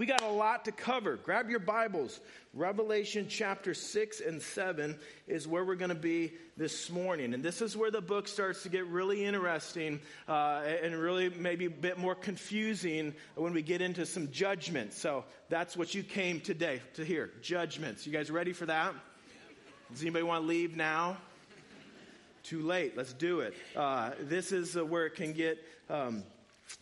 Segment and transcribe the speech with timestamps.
[0.00, 1.16] we got a lot to cover.
[1.16, 2.22] Grab your Bibles.
[2.54, 7.34] Revelation chapter 6 and 7 is where we're going to be this morning.
[7.34, 11.66] And this is where the book starts to get really interesting uh, and really maybe
[11.66, 14.98] a bit more confusing when we get into some judgments.
[14.98, 18.06] So that's what you came today to hear judgments.
[18.06, 18.94] You guys ready for that?
[19.92, 21.18] Does anybody want to leave now?
[22.42, 22.96] Too late.
[22.96, 23.52] Let's do it.
[23.76, 25.62] Uh, this is uh, where it can get.
[25.90, 26.22] Um,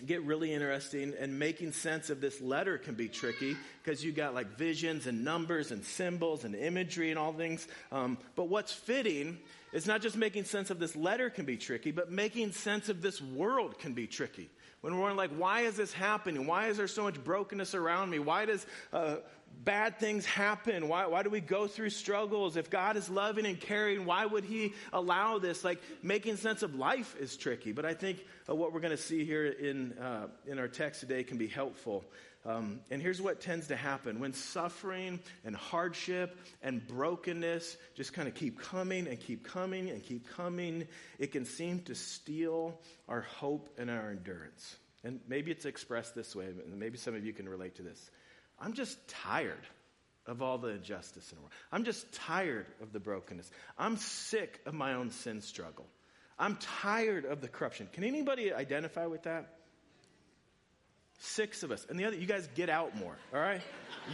[0.07, 4.35] get really interesting and making sense of this letter can be tricky because you got
[4.35, 7.67] like visions and numbers and symbols and imagery and all things.
[7.91, 9.39] Um, but what's fitting
[9.73, 13.03] is not just making sense of this letter can be tricky but making sense of
[13.03, 14.51] this world can be tricky.
[14.81, 16.47] When we're like why is this happening?
[16.47, 18.19] Why is there so much brokenness around me?
[18.19, 19.17] Why does uh,
[19.65, 20.89] bad things happen?
[20.89, 22.57] Why, why do we go through struggles?
[22.57, 25.65] If God is loving and caring, why would He allow this?
[25.65, 29.03] Like making sense of life is tricky, but I think uh, what we're going to
[29.03, 32.05] see here in, uh, in our text today can be helpful.
[32.47, 38.27] Um, and here's what tends to happen when suffering and hardship and brokenness just kind
[38.27, 40.87] of keep coming and keep coming and keep coming,
[41.19, 44.77] it can seem to steal our hope and our endurance.
[45.05, 48.11] And maybe it's expressed this way, and maybe some of you can relate to this.
[48.61, 49.67] I'm just tired
[50.27, 51.53] of all the injustice in the world.
[51.73, 53.51] I'm just tired of the brokenness.
[53.79, 55.87] I'm sick of my own sin struggle.
[56.39, 57.89] I'm tired of the corruption.
[57.93, 59.55] Can anybody identify with that?
[61.21, 61.85] Six of us.
[61.91, 63.61] And the other, you guys get out more, all right?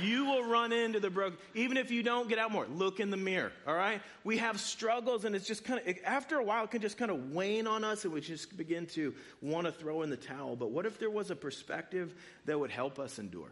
[0.00, 1.36] You will run into the broken.
[1.54, 4.00] Even if you don't get out more, look in the mirror, all right?
[4.24, 7.10] We have struggles, and it's just kind of, after a while, it can just kind
[7.10, 10.56] of wane on us, and we just begin to want to throw in the towel.
[10.56, 12.14] But what if there was a perspective
[12.46, 13.50] that would help us endure?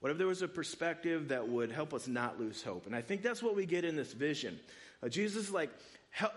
[0.00, 2.86] What if there was a perspective that would help us not lose hope?
[2.86, 4.58] And I think that's what we get in this vision.
[5.02, 5.70] Uh, Jesus is like,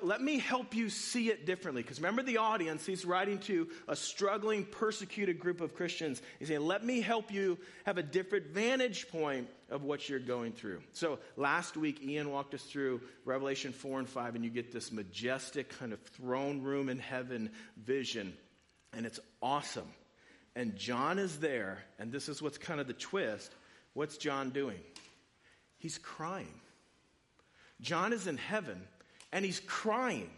[0.02, 1.82] let me help you see it differently.
[1.82, 6.22] Because remember the audience, he's writing to a struggling, persecuted group of Christians.
[6.38, 10.52] He's saying, let me help you have a different vantage point of what you're going
[10.52, 10.82] through.
[10.94, 14.92] So last week, Ian walked us through Revelation 4 and 5, and you get this
[14.92, 18.34] majestic kind of throne room in heaven vision.
[18.94, 19.88] And it's awesome.
[20.56, 23.54] And John is there, and this is what's kind of the twist.
[24.00, 24.80] What's John doing?
[25.78, 26.62] He's crying.
[27.82, 28.82] John is in heaven,
[29.34, 30.30] and he's crying.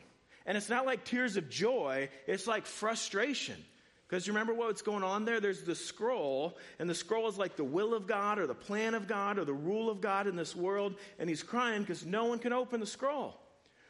[0.48, 3.64] And it's not like tears of joy, it's like frustration.
[4.08, 5.40] Because you remember what's going on there?
[5.40, 8.96] There's the scroll, and the scroll is like the will of God or the plan
[8.96, 10.96] of God or the rule of God in this world.
[11.20, 13.40] And he's crying because no one can open the scroll.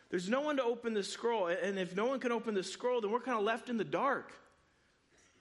[0.09, 1.47] There's no one to open the scroll.
[1.47, 3.85] And if no one can open the scroll, then we're kind of left in the
[3.85, 4.33] dark.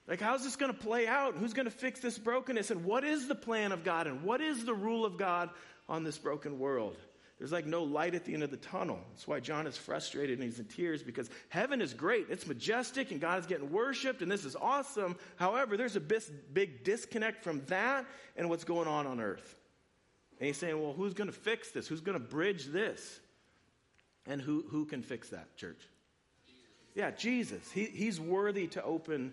[0.07, 1.37] Like, how's this going to play out?
[1.37, 2.71] Who's going to fix this brokenness?
[2.71, 4.07] And what is the plan of God?
[4.07, 5.51] And what is the rule of God
[5.89, 6.97] on this broken world?
[7.39, 8.99] There's like no light at the end of the tunnel.
[9.13, 12.27] That's why John is frustrated and he's in tears because heaven is great.
[12.29, 15.17] It's majestic and God is getting worshiped and this is awesome.
[15.37, 18.05] However, there's a big disconnect from that
[18.37, 19.55] and what's going on on earth.
[20.39, 21.89] And he's saying, well, who's going to fix this?
[21.89, 23.21] Who's going to bridge this?
[24.27, 25.81] And who, who can fix that, church?
[26.95, 27.71] Yeah, Jesus.
[27.71, 29.33] He, he's worthy to open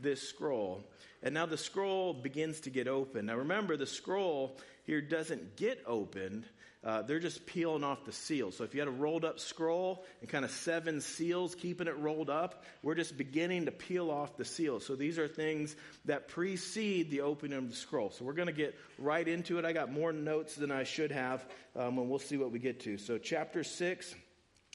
[0.00, 0.84] this scroll.
[1.22, 3.26] And now the scroll begins to get open.
[3.26, 6.44] Now remember, the scroll here doesn't get opened.
[6.84, 8.56] Uh, they're just peeling off the seals.
[8.56, 11.96] So if you had a rolled up scroll and kind of seven seals keeping it
[11.98, 14.86] rolled up, we're just beginning to peel off the seals.
[14.86, 18.10] So these are things that precede the opening of the scroll.
[18.10, 19.64] So we're going to get right into it.
[19.64, 21.44] I got more notes than I should have,
[21.74, 22.96] um, and we'll see what we get to.
[22.96, 24.14] So chapter 6,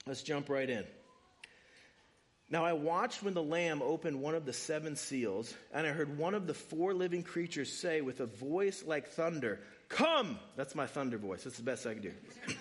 [0.05, 0.83] let's jump right in.
[2.53, 6.19] Now I watched when the Lamb opened one of the seven seals, and I heard
[6.19, 9.59] one of the four living creatures say with a voice like thunder,
[9.89, 10.37] Come!
[10.55, 11.45] That's my thunder voice.
[11.45, 12.11] That's the best I can do.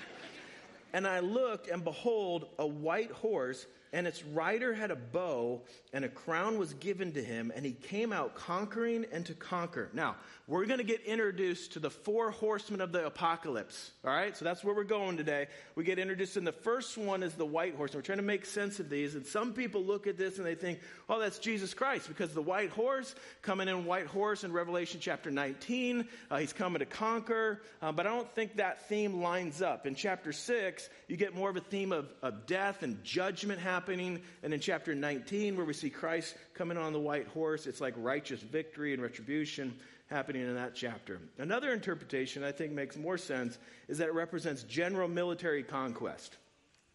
[0.94, 5.60] and I looked, and behold, a white horse and its rider had a bow,
[5.92, 9.90] and a crown was given to him, and he came out conquering and to conquer.
[9.92, 10.16] Now,
[10.46, 13.90] we're going to get introduced to the four horsemen of the apocalypse.
[14.02, 14.34] All right?
[14.34, 15.48] So that's where we're going today.
[15.74, 17.90] We get introduced, and the first one is the white horse.
[17.90, 19.14] And we're trying to make sense of these.
[19.14, 22.42] And some people look at this and they think, oh, that's Jesus Christ, because the
[22.42, 27.60] white horse, coming in white horse in Revelation chapter 19, uh, he's coming to conquer.
[27.82, 29.86] Uh, but I don't think that theme lines up.
[29.86, 33.81] In chapter 6, you get more of a theme of, of death and judgment happening
[33.82, 34.22] happening.
[34.44, 37.94] And in chapter 19, where we see Christ coming on the white horse, it's like
[37.96, 39.74] righteous victory and retribution
[40.06, 41.20] happening in that chapter.
[41.36, 43.58] Another interpretation I think makes more sense
[43.88, 46.36] is that it represents general military conquest.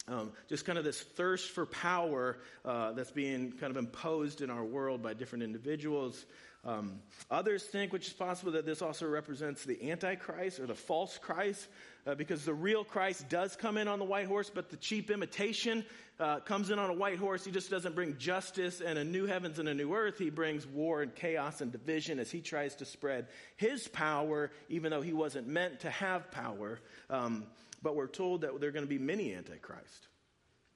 [0.07, 4.50] Um, just kind of this thirst for power uh, that's being kind of imposed in
[4.50, 6.25] our world by different individuals.
[6.68, 7.00] Um,
[7.31, 11.69] others think, which is possible, that this also represents the Antichrist or the false Christ,
[12.06, 15.10] uh, because the real Christ does come in on the white horse, but the cheap
[15.10, 15.86] imitation
[16.19, 17.46] uh, comes in on a white horse.
[17.46, 20.18] He just doesn't bring justice and a new heavens and a new earth.
[20.19, 24.92] He brings war and chaos and division as he tries to spread his power, even
[24.92, 26.81] though he wasn't meant to have power.
[27.10, 27.46] Um,
[27.81, 30.08] but we're told that there are going to be many Antichrist.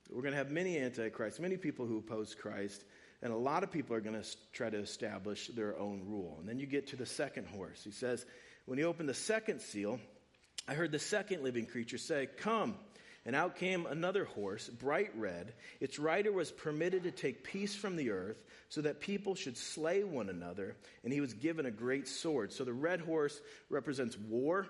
[0.09, 2.85] We're going to have many Antichrists, many people who oppose Christ.
[3.21, 6.37] And a lot of people are going to try to establish their own rule.
[6.39, 7.83] And then you get to the second horse.
[7.83, 8.25] He says,
[8.65, 9.99] When he opened the second seal,
[10.67, 12.75] I heard the second living creature say, Come.
[13.23, 15.53] And out came another horse, bright red.
[15.79, 20.03] Its rider was permitted to take peace from the earth, so that people should slay
[20.03, 20.75] one another.
[21.03, 22.51] And he was given a great sword.
[22.51, 23.39] So the red horse
[23.69, 24.67] represents war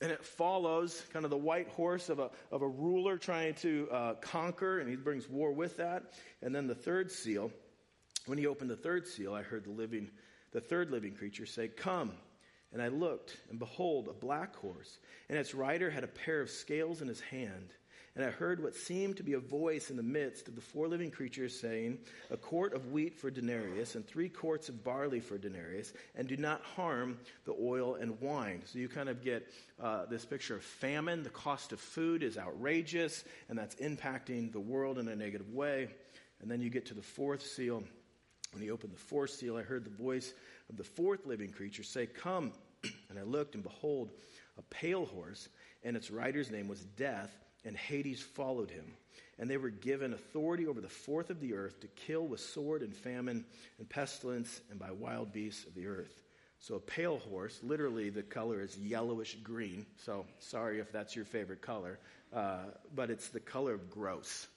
[0.00, 3.88] and it follows kind of the white horse of a, of a ruler trying to
[3.90, 6.12] uh, conquer, and he brings war with that.
[6.42, 7.50] And then the third seal,
[8.26, 10.10] when he opened the third seal, I heard the living,
[10.52, 12.12] the third living creature say, Come.
[12.72, 14.98] And I looked, and behold, a black horse,
[15.30, 17.72] and its rider had a pair of scales in his hand.
[18.18, 20.88] And I heard what seemed to be a voice in the midst of the four
[20.88, 21.98] living creatures saying,
[22.32, 26.36] A quart of wheat for denarius, and three quarts of barley for denarius, and do
[26.36, 28.62] not harm the oil and wine.
[28.64, 29.46] So you kind of get
[29.80, 31.22] uh, this picture of famine.
[31.22, 35.86] The cost of food is outrageous, and that's impacting the world in a negative way.
[36.42, 37.84] And then you get to the fourth seal.
[38.52, 40.34] When he opened the fourth seal, I heard the voice
[40.68, 42.50] of the fourth living creature say, Come.
[43.10, 44.10] and I looked, and behold,
[44.58, 45.48] a pale horse,
[45.84, 47.30] and its rider's name was Death
[47.68, 48.86] and Hades followed him.
[49.38, 52.82] And they were given authority over the fourth of the earth to kill with sword
[52.82, 53.44] and famine
[53.78, 56.22] and pestilence and by wild beasts of the earth.
[56.60, 59.86] So a pale horse, literally the color is yellowish green.
[59.98, 62.00] So sorry if that's your favorite color,
[62.34, 64.48] uh, but it's the color of gross,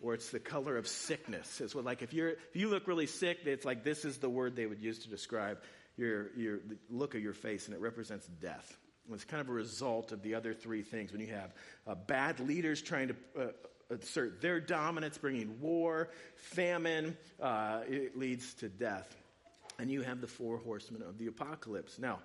[0.00, 1.60] or it's the color of sickness.
[1.60, 4.30] It's what like if you're if you look really sick, it's like this is the
[4.30, 5.58] word they would use to describe
[5.98, 8.78] your your look of your face, and it represents death.
[9.12, 11.12] It's kind of a result of the other three things.
[11.12, 11.54] When you have
[11.86, 13.46] uh, bad leaders trying to uh,
[13.90, 19.16] assert their dominance, bringing war, famine, uh, it leads to death.
[19.78, 21.98] And you have the four horsemen of the apocalypse.
[21.98, 22.20] Now,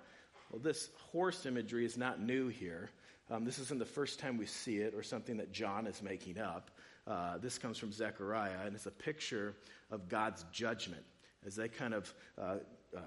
[0.50, 2.90] well, this horse imagery is not new here.
[3.30, 6.38] Um, this isn't the first time we see it or something that John is making
[6.38, 6.70] up.
[7.06, 9.54] Uh, this comes from Zechariah, and it's a picture
[9.90, 11.04] of God's judgment
[11.44, 12.56] as they kind of uh,
[12.96, 13.00] uh,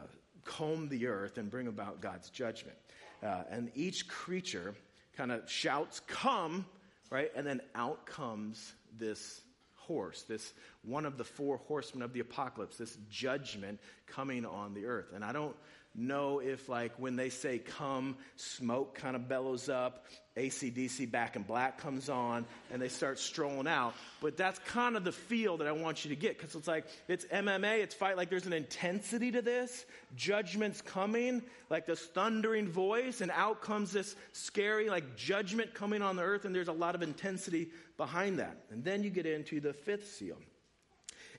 [0.45, 2.77] comb the earth and bring about God's judgment.
[3.23, 4.75] Uh, and each creature
[5.15, 6.65] kind of shouts, Come,
[7.09, 7.31] right?
[7.35, 9.41] And then out comes this
[9.75, 10.53] horse, this
[10.83, 15.07] one of the four horsemen of the apocalypse, this judgment coming on the earth.
[15.13, 15.55] And I don't
[15.95, 20.05] know if, like, when they say come, smoke kind of bellows up,
[20.37, 23.93] ACDC Back in Black comes on, and they start strolling out.
[24.21, 26.85] But that's kind of the feel that I want you to get because it's like,
[27.07, 28.15] it's MMA, it's fight.
[28.15, 29.85] Like, there's an intensity to this.
[30.15, 36.15] Judgment's coming, like this thundering voice, and out comes this scary, like, judgment coming on
[36.15, 38.55] the earth, and there's a lot of intensity behind that.
[38.71, 40.37] And then you get into the fifth seal.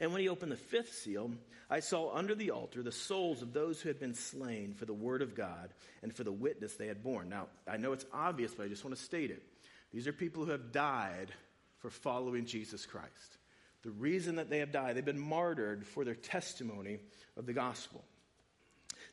[0.01, 1.31] And when he opened the fifth seal,
[1.69, 4.95] I saw under the altar the souls of those who had been slain for the
[4.95, 5.71] word of God
[6.03, 7.29] and for the witness they had borne.
[7.29, 9.43] Now, I know it's obvious, but I just want to state it.
[9.93, 11.33] These are people who have died
[11.79, 13.39] for following Jesus Christ.
[13.83, 16.99] The reason that they have died, they've been martyred for their testimony
[17.37, 18.05] of the gospel.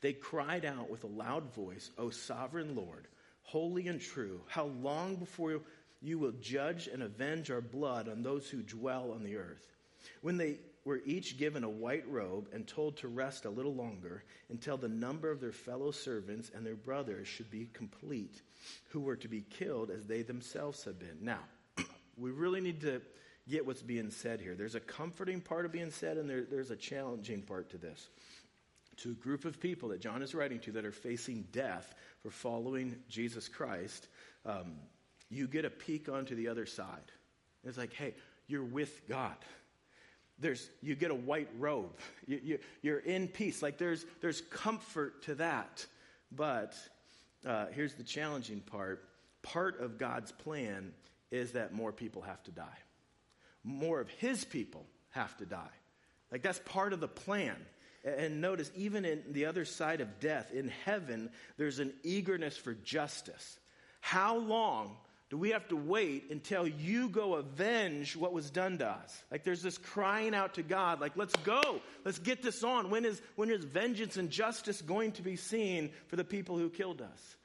[0.02, 3.08] They cried out with a loud voice, O sovereign Lord,
[3.44, 5.62] holy and true, how long before
[6.02, 9.66] you will judge and avenge our blood on those who dwell on the earth?
[10.22, 14.24] When they were each given a white robe and told to rest a little longer
[14.50, 18.42] until the number of their fellow servants and their brothers should be complete,
[18.88, 21.18] who were to be killed as they themselves had been.
[21.20, 21.42] Now,
[22.18, 23.02] we really need to
[23.50, 24.56] get what's being said here.
[24.56, 28.08] There's a comforting part of being said, and there, there's a challenging part to this.
[29.00, 32.32] To a group of people that John is writing to that are facing death for
[32.32, 34.08] following Jesus Christ,
[34.46, 34.78] um,
[35.30, 37.12] you get a peek onto the other side.
[37.66, 38.16] It's like, hey,
[38.48, 39.36] you're with God
[40.40, 41.98] there's you get a white robe.
[42.28, 43.62] You, you, are in peace.
[43.62, 45.86] Like there's there's comfort to that.
[46.32, 46.76] But
[47.46, 49.04] uh, here's the challenging part.
[49.42, 50.94] Part of god's plan
[51.32, 52.78] is that more people have to die.
[53.64, 55.74] More of his people have to die.
[56.32, 57.56] Like that's part of the plan.
[58.06, 62.74] And notice even in the other side of death in heaven there's an eagerness for
[62.74, 63.60] justice.
[64.02, 64.96] How long
[65.30, 69.24] do we have to wait until you go avenge what was done to us?
[69.30, 72.90] Like there's this crying out to God, like, let's go, let's get this on.
[72.90, 76.70] When is, when is vengeance and justice going to be seen for the people who
[76.70, 77.36] killed us?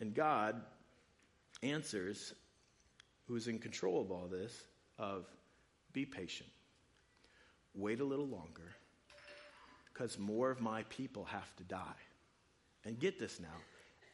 [0.00, 0.60] And God
[1.62, 2.34] answers,
[3.28, 4.52] who's in control of all this,
[4.98, 5.26] of
[5.92, 6.50] be patient,
[7.74, 8.74] wait a little longer,
[9.92, 11.78] because more of my people have to die.
[12.84, 13.48] And get this now,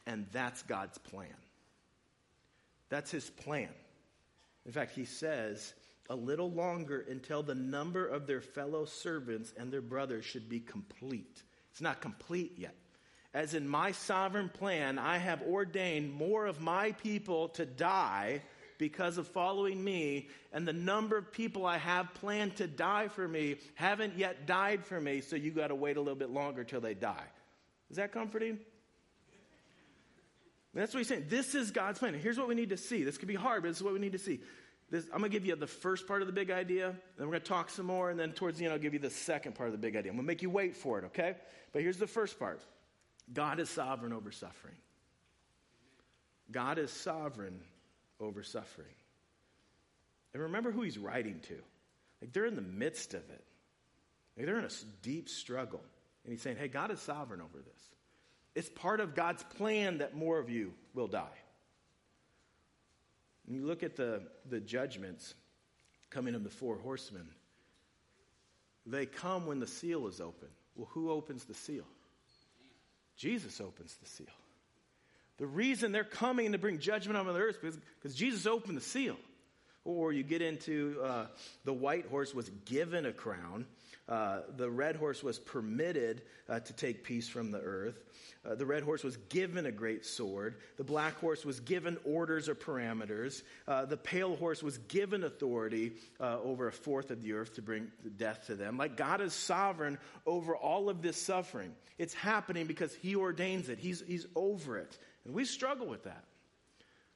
[0.07, 1.27] and that's God's plan.
[2.93, 3.69] That's his plan.
[4.67, 5.73] In fact, he says,
[6.11, 10.59] a little longer until the number of their fellow servants and their brothers should be
[10.59, 11.41] complete.
[11.71, 12.75] It's not complete yet.
[13.33, 18.43] As in my sovereign plan, I have ordained more of my people to die
[18.77, 23.27] because of following me, and the number of people I have planned to die for
[23.27, 26.63] me haven't yet died for me, so you got to wait a little bit longer
[26.63, 27.25] till they die.
[27.89, 28.59] Is that comforting?
[30.73, 31.25] That's what he's saying.
[31.29, 32.15] This is God's plan.
[32.15, 33.03] Here's what we need to see.
[33.03, 34.39] This could be hard, but this is what we need to see.
[34.89, 37.33] This, I'm going to give you the first part of the big idea, then we're
[37.33, 39.55] going to talk some more, and then towards the end, I'll give you the second
[39.55, 40.11] part of the big idea.
[40.11, 41.35] I'm going to make you wait for it, okay?
[41.71, 42.61] But here's the first part
[43.31, 44.75] God is sovereign over suffering.
[46.51, 47.59] God is sovereign
[48.19, 48.93] over suffering.
[50.33, 51.55] And remember who he's writing to.
[52.21, 53.43] Like they're in the midst of it,
[54.37, 54.69] like they're in a
[55.01, 55.81] deep struggle.
[56.23, 57.92] And he's saying, hey, God is sovereign over this.
[58.55, 61.37] It's part of God's plan that more of you will die.
[63.45, 65.33] When you look at the, the judgments
[66.09, 67.27] coming of the four horsemen,
[68.85, 70.49] they come when the seal is open.
[70.75, 71.85] Well, who opens the seal?
[73.15, 74.27] Jesus opens the seal.
[75.37, 78.81] The reason they're coming to bring judgment on the earth is because Jesus opened the
[78.81, 79.17] seal.
[79.85, 81.25] Or you get into uh,
[81.65, 83.65] the white horse was given a crown.
[84.09, 88.03] Uh, the red horse was permitted uh, to take peace from the earth.
[88.45, 90.55] Uh, the red horse was given a great sword.
[90.75, 93.43] The black horse was given orders or parameters.
[93.65, 97.61] Uh, the pale horse was given authority uh, over a fourth of the earth to
[97.61, 98.77] bring death to them.
[98.77, 101.73] Like God is sovereign over all of this suffering.
[101.97, 104.97] It's happening because He ordains it, He's, he's over it.
[105.23, 106.25] And we struggle with that.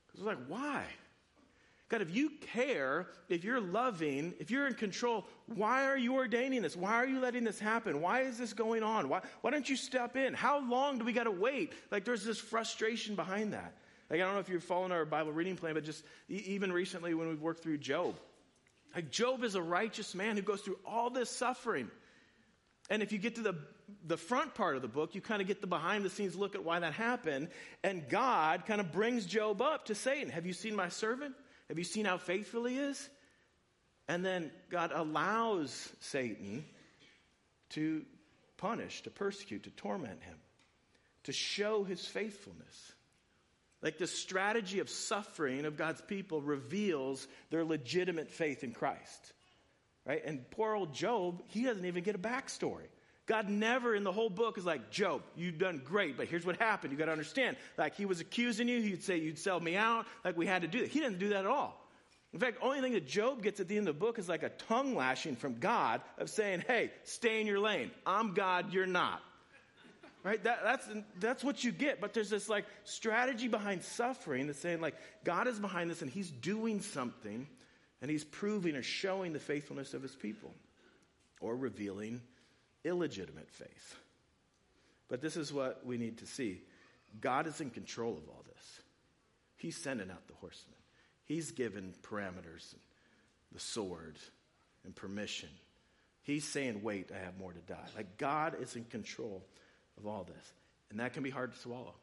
[0.08, 0.86] Because we're like, why?
[1.89, 6.62] God, if you care, if you're loving, if you're in control, why are you ordaining
[6.62, 6.75] this?
[6.75, 8.01] Why are you letting this happen?
[8.01, 9.08] Why is this going on?
[9.08, 10.34] Why, why don't you step in?
[10.34, 11.72] How long do we got to wait?
[11.89, 13.74] Like there's this frustration behind that.
[14.10, 17.13] Like I don't know if you're following our Bible reading plan, but just even recently
[17.13, 18.15] when we've worked through Job,
[18.94, 21.89] like Job is a righteous man who goes through all this suffering.
[22.89, 23.56] And if you get to the,
[24.06, 26.56] the front part of the book, you kind of get the behind the scenes look
[26.56, 27.50] at why that happened.
[27.84, 30.29] And God kind of brings Job up to Satan.
[30.29, 31.36] Have you seen my servant?
[31.69, 33.09] Have you seen how faithful he is?
[34.07, 36.63] And then God allows Satan
[37.71, 38.05] to
[38.57, 40.38] punish, to persecute, to torment him,
[41.24, 42.93] to show his faithfulness.
[43.81, 49.33] Like the strategy of suffering of God's people reveals their legitimate faith in Christ.
[50.05, 50.24] Right?
[50.25, 52.88] And poor old Job, he doesn't even get a backstory.
[53.27, 56.57] God never in the whole book is like, Job, you've done great, but here's what
[56.57, 56.93] happened.
[56.93, 57.57] You got to understand.
[57.77, 58.81] Like, he was accusing you.
[58.81, 60.05] He'd say, you'd sell me out.
[60.24, 60.89] Like, we had to do that.
[60.89, 61.86] He didn't do that at all.
[62.34, 64.43] In fact, only thing that Job gets at the end of the book is like
[64.43, 67.91] a tongue lashing from God of saying, hey, stay in your lane.
[68.05, 69.22] I'm God, you're not.
[70.24, 70.41] Right?
[70.43, 70.88] That, that's,
[71.19, 72.00] that's what you get.
[72.00, 76.10] But there's this like strategy behind suffering that's saying, like, God is behind this and
[76.12, 77.48] he's doing something
[78.01, 80.53] and he's proving or showing the faithfulness of his people
[81.41, 82.22] or revealing
[82.84, 83.96] illegitimate faith.
[85.10, 86.62] But this is what we need to see
[87.22, 88.81] God is in control of all this.
[89.55, 90.77] He's sending out the horsemen,
[91.25, 92.81] He's given parameters, and
[93.51, 94.17] the sword,
[94.84, 95.50] and permission.
[96.24, 97.88] He's saying, Wait, I have more to die.
[97.96, 99.43] Like God is in control
[99.98, 100.53] of all this.
[100.89, 101.96] And that can be hard to swallow.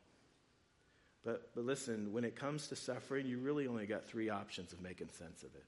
[1.25, 4.83] But, but listen, when it comes to suffering, you really only got three options of
[4.83, 5.65] making sense of it.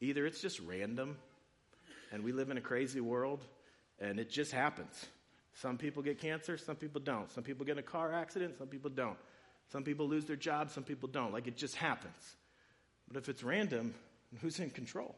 [0.00, 1.16] Either it's just random,
[2.12, 3.44] and we live in a crazy world,
[4.00, 5.06] and it just happens.
[5.54, 7.30] Some people get cancer, some people don't.
[7.32, 9.18] Some people get in a car accident, some people don't.
[9.72, 11.32] Some people lose their job, some people don't.
[11.32, 12.36] Like it just happens.
[13.08, 13.94] But if it's random,
[14.40, 15.16] who's in control?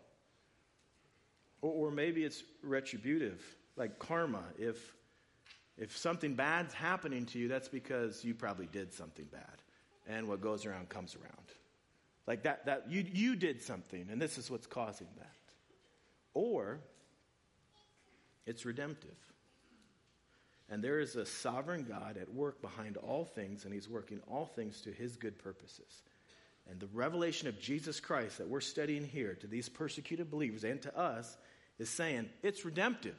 [1.63, 3.43] Or, or maybe it's retributive,
[3.77, 4.43] like karma.
[4.59, 4.95] If,
[5.77, 9.63] if something bad's happening to you, that's because you probably did something bad.
[10.09, 11.47] And what goes around comes around.
[12.27, 15.35] Like that, that you, you did something, and this is what's causing that.
[16.33, 16.81] Or
[18.51, 19.17] it's redemptive.
[20.69, 24.45] And there is a sovereign God at work behind all things, and He's working all
[24.45, 26.03] things to His good purposes.
[26.69, 30.83] And the revelation of Jesus Christ that we're studying here to these persecuted believers and
[30.83, 31.37] to us
[31.79, 33.17] is saying it's redemptive.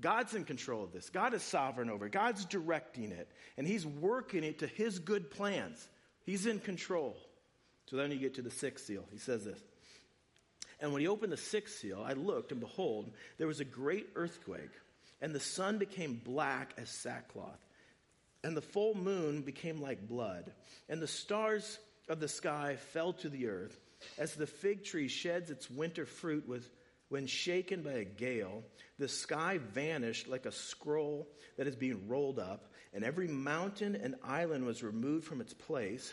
[0.00, 1.10] God's in control of this.
[1.10, 2.12] God is sovereign over it.
[2.12, 3.28] God's directing it.
[3.56, 5.88] And He's working it to His good plans.
[6.24, 7.16] He's in control.
[7.86, 9.04] So then you get to the sixth seal.
[9.12, 9.60] He says this
[10.80, 14.08] and when he opened the sixth seal, I looked, and behold, there was a great
[14.14, 14.70] earthquake,
[15.20, 17.64] and the sun became black as sackcloth,
[18.44, 20.52] and the full moon became like blood,
[20.88, 23.78] and the stars of the sky fell to the earth,
[24.16, 26.70] as the fig tree sheds its winter fruit with
[27.08, 28.62] When shaken by a gale,
[28.98, 34.14] the sky vanished like a scroll that is being rolled up, and every mountain and
[34.22, 36.12] island was removed from its place.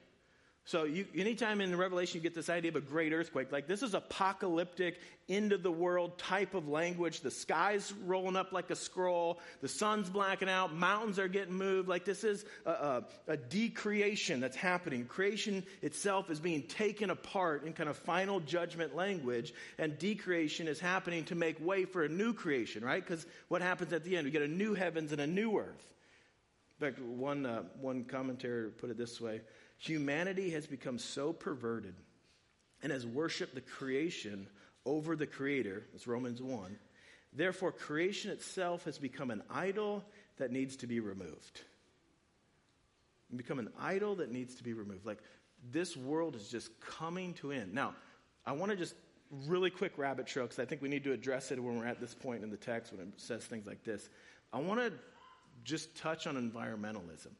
[0.65, 3.81] So, you, anytime in Revelation you get this idea of a great earthquake, like this
[3.81, 7.21] is apocalyptic, end of the world type of language.
[7.21, 11.89] The sky's rolling up like a scroll, the sun's blacking out, mountains are getting moved.
[11.89, 15.05] Like this is a, a, a decreation that's happening.
[15.05, 20.79] Creation itself is being taken apart in kind of final judgment language, and decreation is
[20.79, 23.03] happening to make way for a new creation, right?
[23.03, 24.25] Because what happens at the end?
[24.25, 25.91] We get a new heavens and a new earth.
[26.79, 29.41] In fact, one, uh, one commentator put it this way
[29.81, 31.95] Humanity has become so perverted
[32.83, 34.47] and has worshiped the creation
[34.85, 36.77] over the creator, as Romans 1.
[37.33, 40.03] Therefore, creation itself has become an idol
[40.37, 41.61] that needs to be removed.
[43.35, 45.03] Become an idol that needs to be removed.
[45.03, 45.19] Like
[45.71, 47.73] this world is just coming to end.
[47.73, 47.95] Now,
[48.45, 48.93] I want to just
[49.47, 51.99] really quick rabbit trail because I think we need to address it when we're at
[51.99, 54.09] this point in the text when it says things like this.
[54.53, 54.93] I want to
[55.63, 57.31] just touch on environmentalism.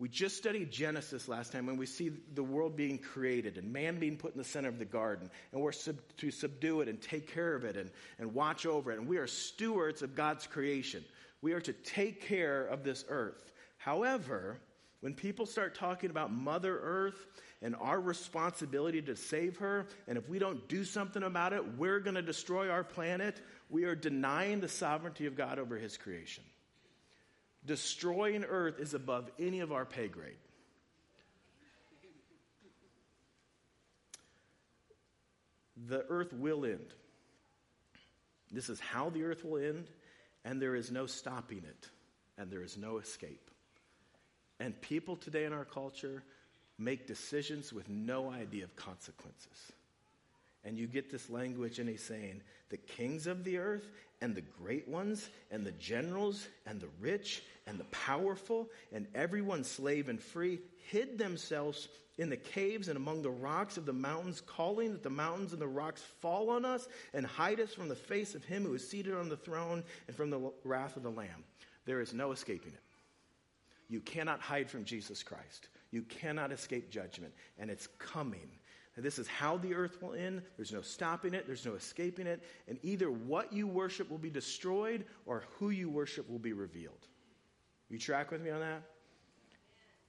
[0.00, 3.98] We just studied Genesis last time when we see the world being created and man
[3.98, 5.30] being put in the center of the garden.
[5.52, 8.90] And we're sub- to subdue it and take care of it and, and watch over
[8.90, 8.98] it.
[8.98, 11.04] And we are stewards of God's creation.
[11.42, 13.52] We are to take care of this earth.
[13.76, 14.58] However,
[15.00, 17.26] when people start talking about Mother Earth
[17.60, 22.00] and our responsibility to save her, and if we don't do something about it, we're
[22.00, 26.44] going to destroy our planet, we are denying the sovereignty of God over his creation.
[27.66, 30.36] Destroying earth is above any of our pay grade.
[35.86, 36.94] The earth will end.
[38.50, 39.86] This is how the earth will end,
[40.44, 41.88] and there is no stopping it,
[42.36, 43.50] and there is no escape.
[44.58, 46.22] And people today in our culture
[46.78, 49.72] make decisions with no idea of consequences.
[50.64, 53.88] And you get this language, and he's saying, the kings of the earth
[54.20, 59.64] and the great ones and the generals and the rich and the powerful and everyone
[59.64, 64.42] slave and free hid themselves in the caves and among the rocks of the mountains,
[64.42, 67.94] calling that the mountains and the rocks fall on us and hide us from the
[67.94, 71.10] face of him who is seated on the throne and from the wrath of the
[71.10, 71.44] Lamb.
[71.86, 72.82] There is no escaping it.
[73.88, 75.68] You cannot hide from Jesus Christ.
[75.90, 78.48] You cannot escape judgment, and it's coming.
[78.96, 80.42] And this is how the earth will end.
[80.56, 82.42] There's no stopping it, there's no escaping it.
[82.68, 87.06] And either what you worship will be destroyed or who you worship will be revealed.
[87.88, 88.82] You track with me on that?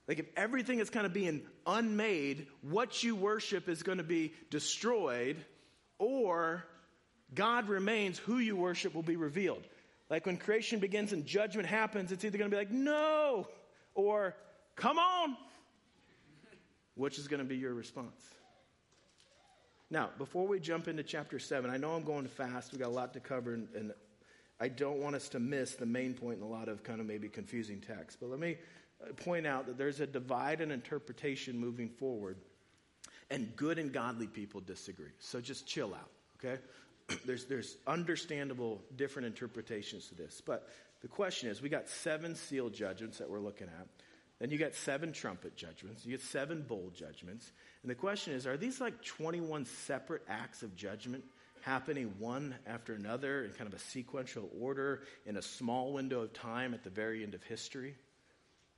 [0.08, 4.34] Like if everything is kind of being unmade, what you worship is going to be
[4.50, 5.38] destroyed,
[6.00, 6.66] or
[7.34, 9.66] God remains, who you worship will be revealed.
[10.10, 13.48] Like when creation begins and judgment happens, it's either going to be like, no,
[13.94, 14.36] or
[14.76, 15.38] come on.
[16.96, 18.22] Which is going to be your response?
[19.92, 22.72] Now, before we jump into chapter 7, I know I'm going fast.
[22.72, 23.94] We've got a lot to cover, and, and
[24.58, 27.06] I don't want us to miss the main point in a lot of kind of
[27.06, 28.18] maybe confusing text.
[28.22, 28.58] But let me
[29.04, 32.38] uh, point out that there's a divide in interpretation moving forward,
[33.30, 35.12] and good and godly people disagree.
[35.20, 36.62] So just chill out, okay?
[37.26, 40.42] there's, there's understandable different interpretations to this.
[40.44, 40.70] But
[41.02, 43.88] the question is we got seven seal judgments that we're looking at.
[44.40, 46.06] Then you got seven trumpet judgments.
[46.06, 47.52] You get seven bowl judgments.
[47.84, 51.24] And the question is are these like 21 separate acts of judgment
[51.62, 56.34] happening one after another in kind of a sequential order in a small window of
[56.34, 57.96] time at the very end of history?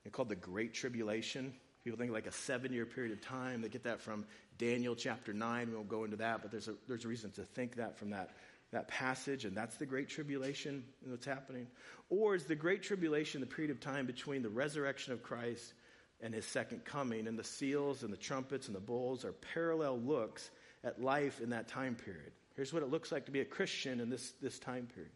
[0.03, 1.53] They're called the Great Tribulation.
[1.83, 3.61] People think like a seven year period of time.
[3.61, 4.25] They get that from
[4.57, 5.69] Daniel chapter 9.
[5.69, 8.09] We won't go into that, but there's a, there's a reason to think that from
[8.11, 8.31] that
[8.73, 11.67] that passage, and that's the Great Tribulation and what's happening?
[12.09, 15.73] Or is the Great Tribulation the period of time between the resurrection of Christ
[16.21, 19.99] and his second coming, and the seals and the trumpets and the bowls are parallel
[19.99, 20.51] looks
[20.83, 22.31] at life in that time period?
[22.55, 25.11] Here's what it looks like to be a Christian in this, this time period.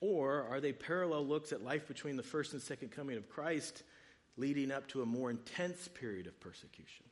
[0.00, 3.84] Or are they parallel looks at life between the first and second coming of Christ,
[4.36, 7.06] leading up to a more intense period of persecution?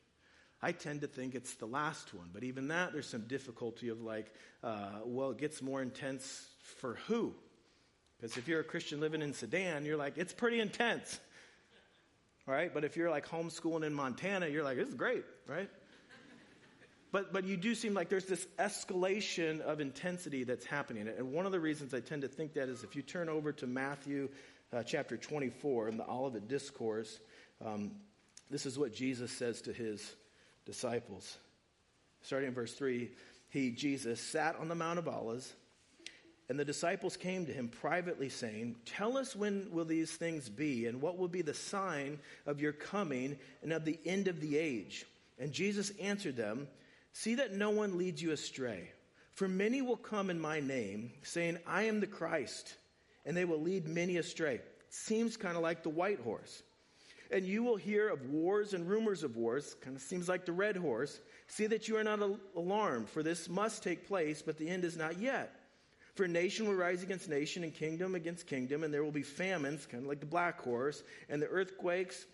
[0.61, 2.29] I tend to think it's the last one.
[2.33, 4.33] But even that, there's some difficulty of like,
[4.63, 7.33] uh, well, it gets more intense for who?
[8.19, 11.19] Because if you're a Christian living in Sudan, you're like, it's pretty intense.
[12.45, 12.73] Right?
[12.73, 15.69] But if you're like homeschooling in Montana, you're like, this is great, right?
[17.11, 21.09] But, but you do seem like there's this escalation of intensity that's happening.
[21.09, 23.51] And one of the reasons I tend to think that is if you turn over
[23.53, 24.29] to Matthew
[24.71, 27.19] uh, chapter 24 in the Olivet Discourse,
[27.63, 27.91] um,
[28.49, 30.15] this is what Jesus says to his
[30.65, 31.37] disciples.
[32.21, 33.11] Starting in verse 3,
[33.49, 35.53] he, Jesus, sat on the Mount of Olives,
[36.51, 40.85] and the disciples came to him privately, saying, Tell us when will these things be,
[40.85, 44.57] and what will be the sign of your coming and of the end of the
[44.57, 45.05] age?
[45.39, 46.67] And Jesus answered them,
[47.13, 48.91] See that no one leads you astray.
[49.33, 52.75] For many will come in my name, saying, I am the Christ,
[53.25, 54.59] and they will lead many astray.
[54.89, 56.63] Seems kind of like the white horse.
[57.31, 60.51] And you will hear of wars and rumors of wars, kind of seems like the
[60.51, 61.21] red horse.
[61.47, 62.19] See that you are not
[62.57, 65.55] alarmed, for this must take place, but the end is not yet.
[66.15, 69.85] For nation will rise against nation, and kingdom against kingdom, and there will be famines,
[69.85, 72.25] kind of like the black horse, and the earthquakes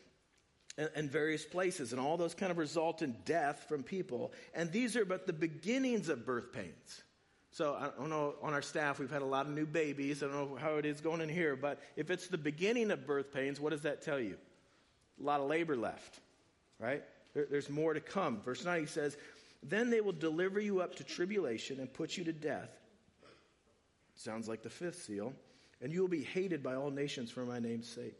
[0.78, 4.32] and, various places, and all those kind of result in death from people.
[4.54, 7.04] And these are but the beginnings of birth pains.
[7.52, 10.22] So I don't know, on our staff, we've had a lot of new babies.
[10.22, 13.08] I don't know how it is going in here, but if it's the beginning of
[13.08, 14.38] birth pains, what does that tell you?
[15.20, 16.20] A lot of labor left,
[16.80, 17.04] right?
[17.34, 18.42] There, there's more to come.
[18.42, 19.18] Verse 9, he says,
[19.64, 22.70] Then they will deliver you up to tribulation and put you to death.
[24.18, 25.34] Sounds like the fifth seal.
[25.82, 28.20] And you will be hated by all nations for my name's sake.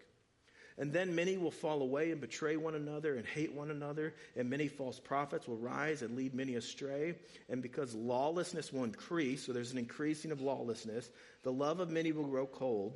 [0.80, 4.48] And then many will fall away and betray one another and hate one another, and
[4.48, 7.16] many false prophets will rise and lead many astray.
[7.50, 11.10] And because lawlessness will increase, so there's an increasing of lawlessness,
[11.42, 12.96] the love of many will grow cold,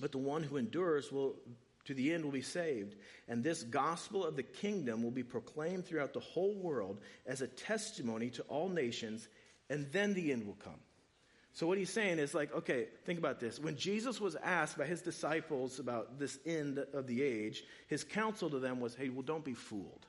[0.00, 1.36] but the one who endures will
[1.84, 2.94] to the end will be saved.
[3.28, 7.48] And this gospel of the kingdom will be proclaimed throughout the whole world as a
[7.48, 9.28] testimony to all nations,
[9.68, 10.80] and then the end will come.
[11.54, 13.58] So, what he's saying is like, okay, think about this.
[13.58, 18.48] When Jesus was asked by his disciples about this end of the age, his counsel
[18.50, 20.06] to them was, hey, well, don't be fooled.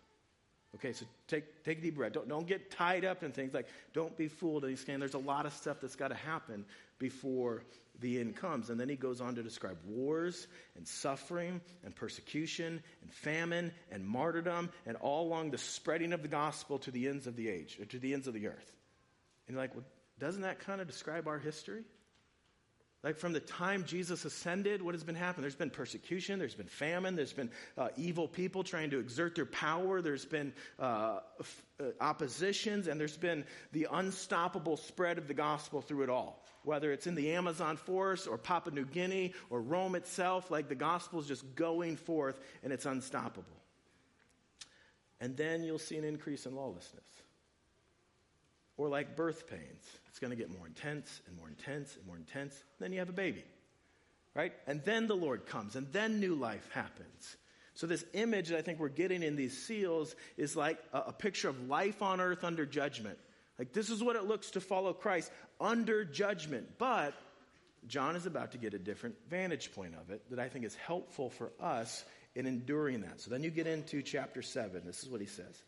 [0.75, 2.13] Okay, so take, take a deep breath.
[2.13, 4.63] Don't, don't get tied up in things like, don't be fooled.
[4.63, 6.65] And he's saying there's a lot of stuff that's got to happen
[6.97, 7.63] before
[7.99, 8.69] the end comes.
[8.69, 14.05] And then he goes on to describe wars and suffering and persecution and famine and
[14.05, 17.77] martyrdom and all along the spreading of the gospel to the ends of the age,
[17.89, 18.75] to the ends of the earth.
[19.47, 19.85] And you're like, well,
[20.23, 21.83] doesn't that kind of describe our history?
[23.03, 25.41] Like from the time Jesus ascended, what has been happening?
[25.41, 29.45] There's been persecution, there's been famine, there's been uh, evil people trying to exert their
[29.45, 35.33] power, there's been uh, f- uh, oppositions, and there's been the unstoppable spread of the
[35.33, 36.45] gospel through it all.
[36.63, 40.75] Whether it's in the Amazon forest or Papua New Guinea or Rome itself, like the
[40.75, 43.59] gospel is just going forth and it's unstoppable.
[45.19, 47.03] And then you'll see an increase in lawlessness.
[48.77, 49.83] Or like birth pains.
[50.09, 52.55] It's going to get more intense and more intense and more intense.
[52.79, 53.43] Then you have a baby,
[54.33, 54.53] right?
[54.67, 57.35] And then the Lord comes, and then new life happens.
[57.75, 61.13] So, this image that I think we're getting in these seals is like a, a
[61.13, 63.17] picture of life on earth under judgment.
[63.57, 66.77] Like, this is what it looks to follow Christ under judgment.
[66.77, 67.15] But
[67.87, 70.75] John is about to get a different vantage point of it that I think is
[70.75, 72.05] helpful for us
[72.35, 73.21] in enduring that.
[73.21, 74.83] So, then you get into chapter 7.
[74.85, 75.63] This is what he says.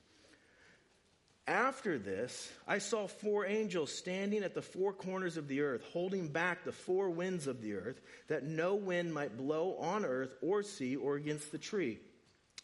[1.47, 6.27] After this, I saw four angels standing at the four corners of the earth, holding
[6.27, 10.63] back the four winds of the earth, that no wind might blow on earth or
[10.63, 11.99] sea or against the tree.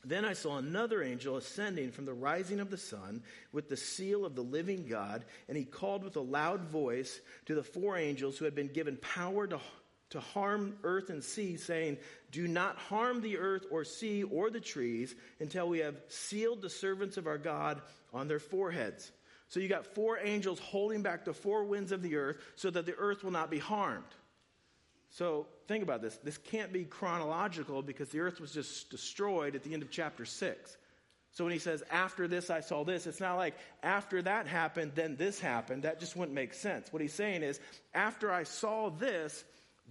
[0.03, 4.25] Then I saw another angel ascending from the rising of the sun with the seal
[4.25, 8.39] of the living God, and he called with a loud voice to the four angels
[8.39, 9.59] who had been given power to
[10.12, 11.97] to harm earth and sea, saying,
[12.32, 16.69] Do not harm the earth or sea or the trees until we have sealed the
[16.69, 17.82] servants of our God
[18.13, 19.12] on their foreheads.
[19.50, 22.86] So you got four angels holding back the four winds of the earth so that
[22.86, 24.06] the earth will not be harmed.
[25.10, 26.17] So think about this.
[26.24, 30.24] This can't be chronological because the earth was just destroyed at the end of chapter
[30.24, 30.78] 6.
[31.34, 34.93] So when he says, after this I saw this, it's not like after that happened,
[34.95, 35.84] then this happened.
[35.84, 36.91] That just wouldn't make sense.
[36.91, 37.60] What he's saying is,
[37.93, 39.43] after I saw this,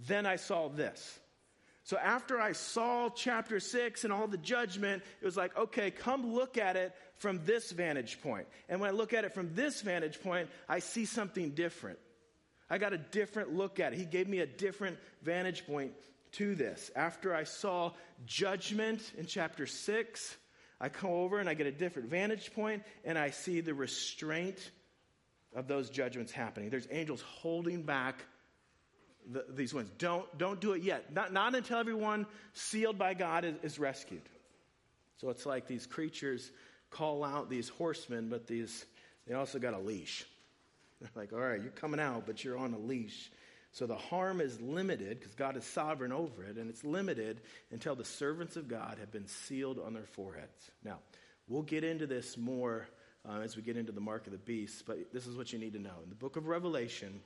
[0.07, 1.19] then I saw this.
[1.83, 6.33] So after I saw chapter six and all the judgment, it was like, okay, come
[6.33, 8.47] look at it from this vantage point.
[8.69, 11.99] And when I look at it from this vantage point, I see something different.
[12.69, 13.99] I got a different look at it.
[13.99, 15.93] He gave me a different vantage point
[16.33, 16.91] to this.
[16.95, 17.91] After I saw
[18.25, 20.37] judgment in chapter six,
[20.79, 24.71] I come over and I get a different vantage point and I see the restraint
[25.53, 26.69] of those judgments happening.
[26.69, 28.23] There's angels holding back
[29.29, 29.91] the, these winds.
[29.97, 31.13] Don't, don't do it yet.
[31.13, 34.21] Not, not until everyone sealed by God is, is rescued.
[35.17, 36.51] So it's like these creatures
[36.89, 38.85] call out these horsemen, but these,
[39.27, 40.25] they also got a leash.
[41.01, 43.31] They're like, all right, you're coming out, but you're on a leash.
[43.73, 47.95] So the harm is limited because God is sovereign over it, and it's limited until
[47.95, 50.71] the servants of God have been sealed on their foreheads.
[50.83, 50.99] Now,
[51.47, 52.87] we'll get into this more
[53.27, 55.59] uh, as we get into the mark of the beast, but this is what you
[55.59, 55.99] need to know.
[56.03, 57.21] In the book of Revelation,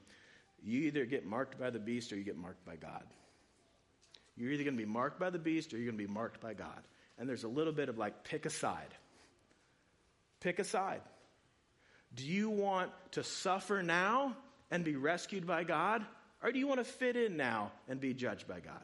[0.65, 3.03] you either get marked by the beast or you get marked by God.
[4.35, 6.41] You're either going to be marked by the beast or you're going to be marked
[6.41, 6.81] by God.
[7.17, 8.93] And there's a little bit of like, pick a side.
[10.41, 11.01] Pick a side.
[12.15, 14.35] Do you want to suffer now
[14.71, 16.03] and be rescued by God?
[16.43, 18.83] Or do you want to fit in now and be judged by God?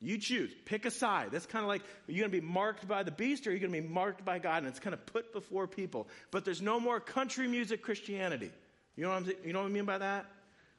[0.00, 0.52] You choose.
[0.66, 1.30] Pick a side.
[1.32, 3.52] That's kind of like, are you going to be marked by the beast or are
[3.54, 4.58] you going to be marked by God?
[4.58, 6.08] And it's kind of put before people.
[6.30, 8.50] But there's no more country music Christianity.
[8.96, 10.26] You know what, I'm, you know what I mean by that?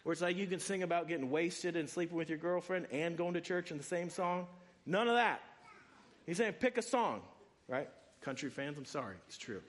[0.06, 3.18] Where it's like you can sing about getting wasted and sleeping with your girlfriend and
[3.18, 4.46] going to church in the same song.
[4.86, 5.42] None of that.
[6.28, 7.22] He's saying pick a song,
[7.68, 7.90] right?
[8.22, 9.16] Country fans, I'm sorry.
[9.26, 9.64] It's true.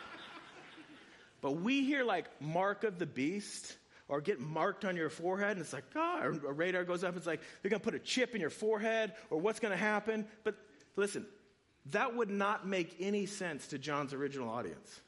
[1.42, 3.76] but we hear like Mark of the Beast
[4.08, 7.14] or get marked on your forehead, and it's like, ah, oh, a radar goes up,
[7.14, 9.76] it's like, they're going to put a chip in your forehead, or what's going to
[9.76, 10.26] happen.
[10.42, 10.54] But
[10.96, 11.26] listen,
[11.90, 15.02] that would not make any sense to John's original audience.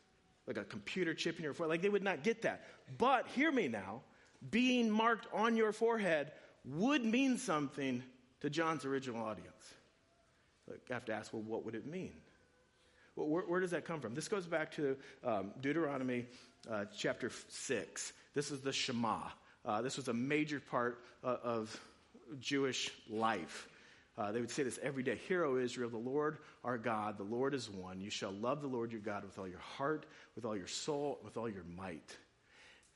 [0.46, 1.70] Like a computer chip in your forehead.
[1.70, 2.66] Like they would not get that.
[2.98, 4.02] But hear me now
[4.48, 6.32] being marked on your forehead
[6.64, 8.02] would mean something
[8.40, 9.74] to John's original audience.
[10.70, 12.12] I have to ask, well, what would it mean?
[13.16, 14.14] Well, where, where does that come from?
[14.14, 16.26] This goes back to um, Deuteronomy
[16.70, 18.12] uh, chapter 6.
[18.34, 19.18] This is the Shema.
[19.64, 21.78] Uh, this was a major part uh, of
[22.38, 23.68] Jewish life.
[24.16, 27.24] Uh, they would say this every day Hear, O Israel, the Lord our God, the
[27.24, 28.00] Lord is one.
[28.00, 31.18] You shall love the Lord your God with all your heart, with all your soul,
[31.24, 32.16] with all your might.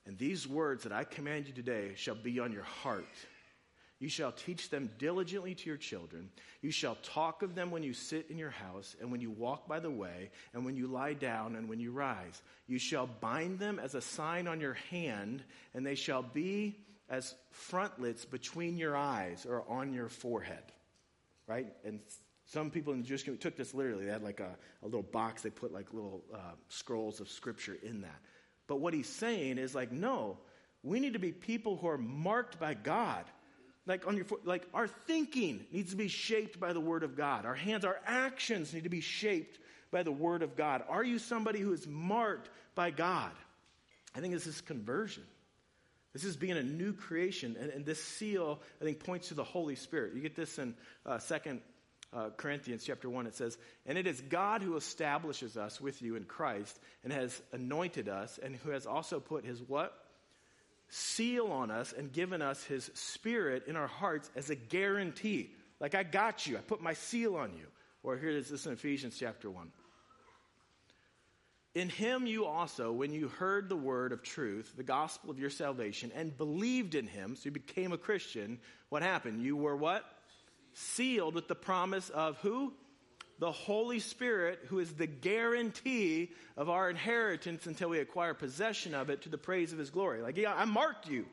[0.07, 3.07] And these words that I command you today shall be on your heart.
[4.01, 6.29] You shall teach them diligently to your children.
[6.61, 9.67] You shall talk of them when you sit in your house, and when you walk
[9.67, 12.43] by the way, and when you lie down, and when you rise.
[12.67, 17.35] You shall bind them as a sign on your hand, and they shall be as
[17.51, 20.65] frontlets between your eyes or on your forehead.
[21.47, 21.69] Right?
[21.85, 22.01] And
[22.47, 24.05] some people in the Jewish community took this literally.
[24.05, 27.79] They had like a, a little box, they put like little uh, scrolls of scripture
[27.83, 28.21] in that.
[28.67, 30.39] But what he's saying is like, no,
[30.83, 33.25] we need to be people who are marked by God.
[33.87, 37.45] Like on your like our thinking needs to be shaped by the word of God.
[37.45, 39.59] Our hands, our actions need to be shaped
[39.91, 40.83] by the word of God.
[40.89, 43.33] Are you somebody who is marked by God?
[44.15, 45.25] I think this is conversion.
[46.15, 47.57] This is being a new creation.
[47.61, 50.15] And, and this seal, I think, points to the Holy Spirit.
[50.15, 50.75] You get this in
[51.05, 51.59] uh, 2
[52.15, 53.27] uh, Corinthians chapter 1.
[53.27, 57.41] It says, And it is God who establishes us with you in Christ and has
[57.53, 60.01] anointed us and who has also put his what?
[60.89, 65.51] seal on us and given us his spirit in our hearts as a guarantee.
[65.81, 67.67] Like, I got you, I put my seal on you.
[68.03, 69.71] Or here it is this in Ephesians chapter 1.
[71.75, 75.51] In him you also, when you heard the word of truth, the gospel of your
[75.51, 79.43] salvation, and believed in him, so you became a Christian, what happened?
[79.43, 80.05] You were what?
[80.75, 82.75] Sealed with the promise of who?
[83.39, 89.11] the Holy Spirit, who is the guarantee of our inheritance until we acquire possession of
[89.11, 90.23] it to the praise of His glory.
[90.23, 91.27] Like, yeah, I marked you.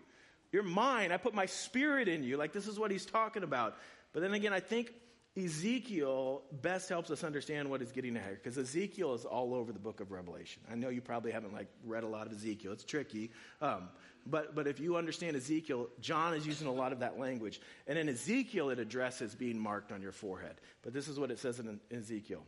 [0.51, 1.12] You're mine.
[1.12, 2.38] I put my spirit in you.
[2.38, 3.77] Like, this is what He's talking about.
[4.13, 4.93] But then again, I think
[5.38, 9.72] Ezekiel best helps us understand what is getting at here because Ezekiel is all over
[9.72, 10.62] the book of Revelation.
[10.70, 13.32] I know you probably haven't like read a lot of Ezekiel; it's tricky.
[13.62, 13.88] Um,
[14.26, 17.98] but but if you understand Ezekiel, John is using a lot of that language, and
[17.98, 20.56] in Ezekiel it addresses being marked on your forehead.
[20.84, 22.44] But this is what it says in, in Ezekiel.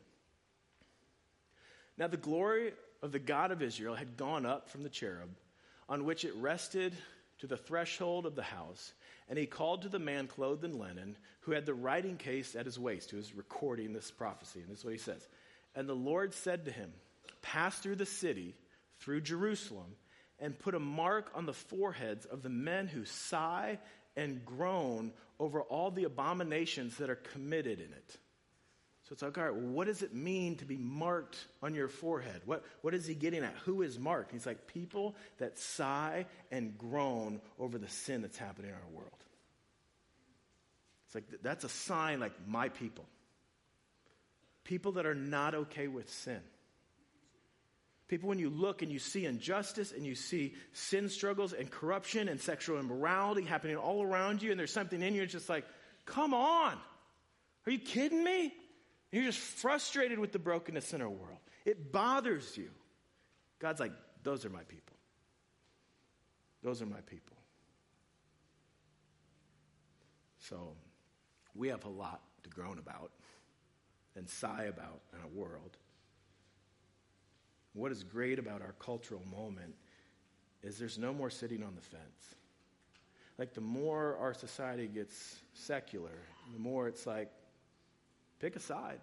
[1.98, 5.30] Now the glory of the God of Israel had gone up from the cherub,
[5.88, 6.93] on which it rested
[7.39, 8.91] to the threshold of the house
[9.30, 12.66] and he called to the man clothed in linen, who had the writing case at
[12.66, 14.60] his waist, who was recording this prophecy.
[14.62, 15.28] And this is what he says.
[15.76, 16.92] And the Lord said to him,
[17.42, 18.56] Pass through the city,
[19.00, 19.96] through Jerusalem,
[20.40, 23.80] and put a mark on the foreheads of the men who sigh
[24.16, 28.18] and groan over all the abominations that are committed in it.
[29.13, 32.41] It's like, all right, well, what does it mean to be marked on your forehead?
[32.45, 33.54] What, what is he getting at?
[33.65, 34.32] Who is marked?
[34.32, 39.12] He's like, people that sigh and groan over the sin that's happening in our world.
[41.06, 43.06] It's like, that's a sign like my people.
[44.63, 46.41] People that are not okay with sin.
[48.08, 52.30] People, when you look and you see injustice and you see sin struggles and corruption
[52.30, 55.65] and sexual immorality happening all around you, and there's something in you, it's just like,
[56.08, 56.76] come on.
[57.67, 58.52] Are you kidding me?
[59.13, 61.38] You're just frustrated with the brokenness in our world.
[61.65, 62.71] It bothers you.
[63.60, 63.91] God's like,
[64.23, 64.95] those are my people.
[66.63, 67.38] Those are my people.
[70.39, 70.73] So
[71.54, 73.12] we have a lot to groan about
[74.15, 75.78] and sigh about in our world.
[77.73, 79.76] What is great about our cultural moment
[80.63, 82.36] is there's no more sitting on the fence.
[83.38, 86.17] Like the more our society gets secular,
[86.52, 87.30] the more it's like,
[88.39, 89.00] Pick a side.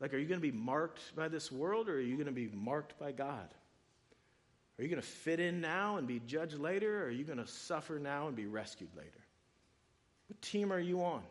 [0.00, 2.32] Like, are you going to be marked by this world or are you going to
[2.32, 3.54] be marked by God?
[4.78, 7.38] Are you going to fit in now and be judged later or are you going
[7.38, 9.10] to suffer now and be rescued later?
[10.26, 11.22] What team are you on?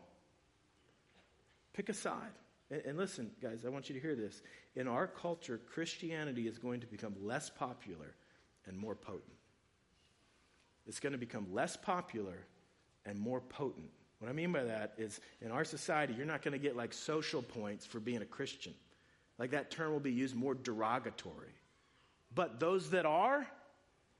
[1.74, 2.32] Pick a side.
[2.70, 4.40] And, and listen, guys, I want you to hear this.
[4.74, 8.14] In our culture, Christianity is going to become less popular
[8.66, 9.24] and more potent.
[10.86, 12.46] It's going to become less popular
[13.04, 13.90] and more potent.
[14.22, 16.92] What I mean by that is in our society, you're not going to get like
[16.92, 18.72] social points for being a Christian.
[19.36, 21.50] Like that term will be used more derogatory.
[22.32, 23.44] But those that are,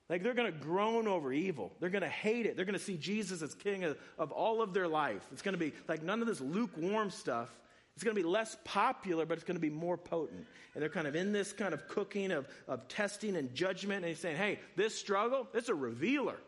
[0.09, 1.71] like they're going to groan over evil.
[1.79, 2.57] They're going to hate it.
[2.57, 5.25] They're going to see Jesus as king of, of all of their life.
[5.31, 7.49] It's going to be like none of this lukewarm stuff.
[7.95, 10.45] It's going to be less popular, but it's going to be more potent.
[10.75, 13.99] And they're kind of in this kind of cooking of, of testing and judgment.
[13.99, 16.39] And he's saying, hey, this struggle, it's a revealer.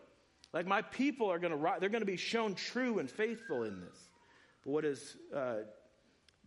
[0.55, 3.81] Like my people are going to, they're going to be shown true and faithful in
[3.81, 3.99] this.
[4.65, 5.57] But what is uh,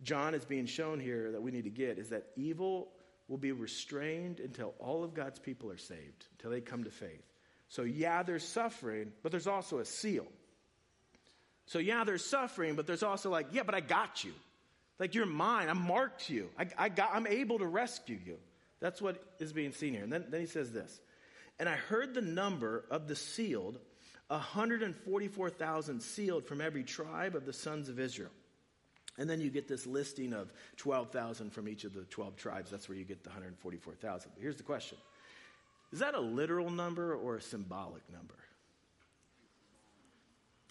[0.02, 2.88] John is being shown here that we need to get is that evil
[3.28, 7.22] will be restrained until all of God's people are saved, until they come to faith.
[7.68, 10.26] So, yeah, there's suffering, but there's also a seal.
[11.66, 14.32] So, yeah, there's suffering, but there's also like, yeah, but I got you.
[14.98, 15.68] Like, you're mine.
[15.68, 16.48] I marked you.
[16.58, 18.38] I, I got, I'm able to rescue you.
[18.80, 20.02] That's what is being seen here.
[20.02, 20.98] And then, then he says this
[21.58, 23.78] And I heard the number of the sealed
[24.28, 28.30] 144,000 sealed from every tribe of the sons of Israel.
[29.18, 32.70] And then you get this listing of 12,000 from each of the 12 tribes.
[32.70, 34.30] That's where you get the 144,000.
[34.34, 34.98] But here's the question
[35.92, 38.34] Is that a literal number or a symbolic number?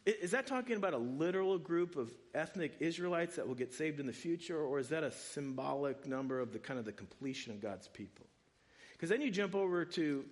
[0.06, 4.08] Is that talking about a literal group of ethnic Israelites that will get saved in
[4.08, 7.60] the future, or is that a symbolic number of the kind of the completion of
[7.60, 8.26] God's people?
[8.94, 10.24] Because then you jump over to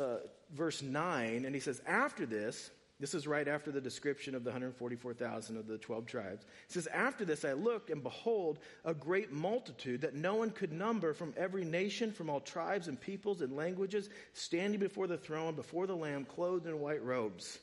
[0.00, 0.16] uh,
[0.54, 2.70] verse 9, and he says, After this,
[3.00, 6.44] this is right after the description of the 144,000 of the 12 tribes.
[6.66, 10.72] It says, After this I looked, and behold, a great multitude that no one could
[10.72, 15.54] number from every nation, from all tribes and peoples and languages, standing before the throne,
[15.54, 17.58] before the Lamb, clothed in white robes.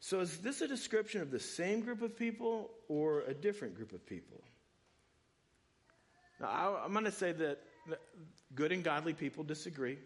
[0.00, 3.92] So is this a description of the same group of people or a different group
[3.92, 4.42] of people?
[6.40, 7.58] Now, I'm going to say that
[8.54, 9.98] good and godly people disagree.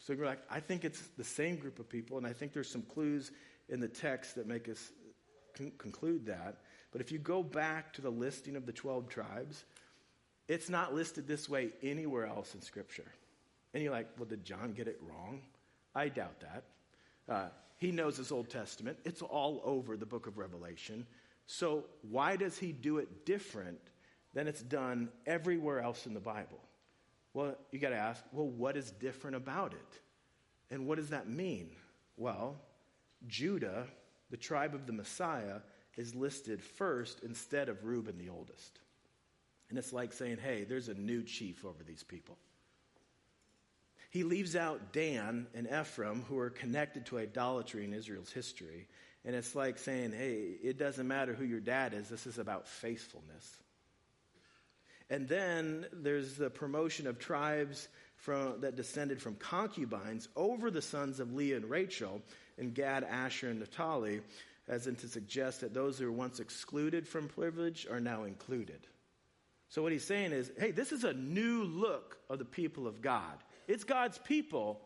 [0.00, 2.70] So you're like, I think it's the same group of people, and I think there's
[2.70, 3.30] some clues
[3.68, 4.90] in the text that make us
[5.54, 6.56] con- conclude that.
[6.90, 9.64] But if you go back to the listing of the 12 tribes,
[10.48, 13.04] it's not listed this way anywhere else in Scripture.
[13.74, 15.42] And you're like, well, did John get it wrong?
[15.94, 16.64] I doubt that.
[17.32, 21.06] Uh, he knows his Old Testament, it's all over the book of Revelation.
[21.46, 23.80] So why does he do it different
[24.34, 26.60] than it's done everywhere else in the Bible?
[27.32, 30.00] Well, you got to ask, well, what is different about it?
[30.70, 31.70] And what does that mean?
[32.16, 32.56] Well,
[33.26, 33.86] Judah,
[34.30, 35.60] the tribe of the Messiah,
[35.96, 38.80] is listed first instead of Reuben, the oldest.
[39.68, 42.36] And it's like saying, hey, there's a new chief over these people.
[44.10, 48.88] He leaves out Dan and Ephraim, who are connected to idolatry in Israel's history.
[49.24, 52.66] And it's like saying, hey, it doesn't matter who your dad is, this is about
[52.66, 53.48] faithfulness.
[55.10, 61.18] And then there's the promotion of tribes from, that descended from concubines over the sons
[61.18, 62.22] of Leah and Rachel,
[62.58, 64.20] and Gad, Asher, and Naphtali,
[64.68, 68.86] as in to suggest that those who were once excluded from privilege are now included.
[69.68, 73.00] So what he's saying is, hey, this is a new look of the people of
[73.00, 73.38] God.
[73.66, 74.80] It's God's people.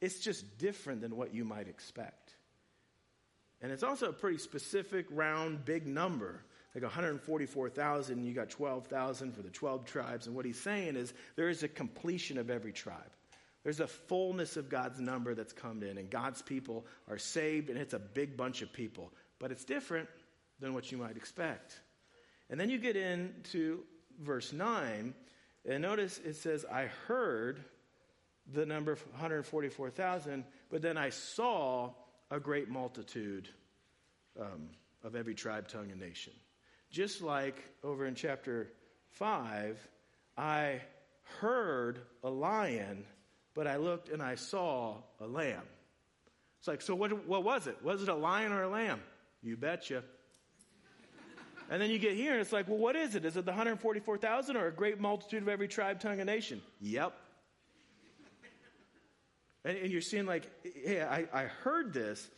[0.00, 2.34] It's just different than what you might expect.
[3.60, 6.42] And it's also a pretty specific, round, big number
[6.74, 10.26] like 144,000, you got 12,000 for the 12 tribes.
[10.26, 13.10] And what he's saying is there is a completion of every tribe.
[13.64, 17.78] There's a fullness of God's number that's come in, and God's people are saved, and
[17.78, 19.12] it's a big bunch of people.
[19.38, 20.08] But it's different
[20.60, 21.80] than what you might expect.
[22.50, 23.80] And then you get into
[24.20, 25.14] verse 9,
[25.66, 27.64] and notice it says, I heard
[28.52, 31.90] the number 144,000, but then I saw
[32.30, 33.48] a great multitude
[34.40, 34.68] um,
[35.02, 36.32] of every tribe, tongue, and nation.
[36.90, 38.70] Just like over in chapter
[39.10, 39.78] 5,
[40.36, 40.80] I
[41.40, 43.04] heard a lion,
[43.54, 45.62] but I looked and I saw a lamb.
[46.58, 47.76] It's like, so what, what was it?
[47.82, 49.00] Was it a lion or a lamb?
[49.42, 50.02] You betcha.
[51.70, 53.24] and then you get here and it's like, well, what is it?
[53.24, 56.60] Is it the 144,000 or a great multitude of every tribe, tongue, and nation?
[56.80, 57.12] Yep.
[59.64, 62.28] And, and you're seeing, like, hey, I, I heard this,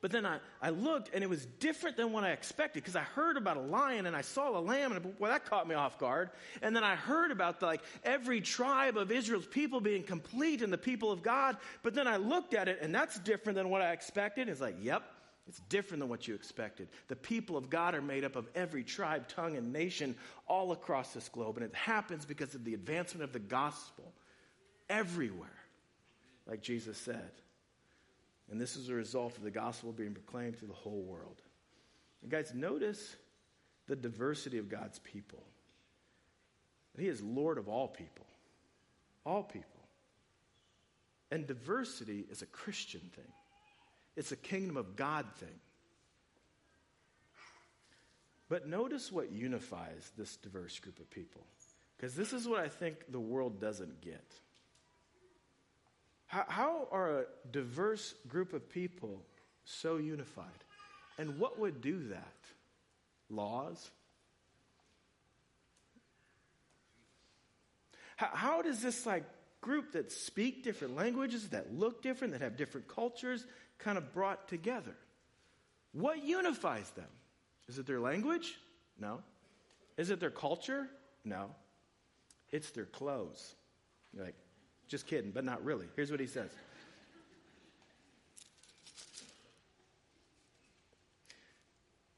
[0.00, 3.02] but then I, I looked and it was different than what I expected because I
[3.02, 5.98] heard about a lion and I saw a lamb and well, that caught me off
[5.98, 6.30] guard.
[6.62, 10.72] And then I heard about the, like every tribe of Israel's people being complete and
[10.72, 11.58] the people of God.
[11.82, 14.48] But then I looked at it and that's different than what I expected.
[14.48, 15.02] It's like, yep,
[15.46, 16.88] It's different than what you expected.
[17.08, 20.14] The people of God are made up of every tribe, tongue, and nation
[20.46, 21.56] all across this globe.
[21.56, 24.12] And it happens because of the advancement of the gospel
[24.88, 25.58] everywhere,
[26.46, 27.32] like Jesus said.
[28.50, 31.40] And this is a result of the gospel being proclaimed to the whole world.
[32.22, 33.16] And guys, notice
[33.86, 35.42] the diversity of God's people.
[36.98, 38.26] He is Lord of all people.
[39.24, 39.66] All people.
[41.30, 43.32] And diversity is a Christian thing,
[44.16, 45.60] it's a kingdom of God thing.
[48.48, 51.46] But notice what unifies this diverse group of people.
[51.96, 54.24] Because this is what I think the world doesn't get.
[56.30, 59.20] How, how are a diverse group of people
[59.64, 60.46] so unified?
[61.18, 62.34] And what would do that?
[63.28, 63.90] Laws?
[68.14, 69.24] How, how does this like
[69.60, 73.44] group that speak different languages, that look different, that have different cultures,
[73.78, 74.94] kind of brought together?
[75.92, 77.10] What unifies them?
[77.68, 78.56] Is it their language?
[79.00, 79.20] No.
[79.96, 80.86] Is it their culture?
[81.24, 81.50] No.
[82.52, 83.56] It's their clothes.
[84.14, 84.36] You're like,
[84.90, 85.86] just kidding, but not really.
[85.94, 86.50] Here's what he says.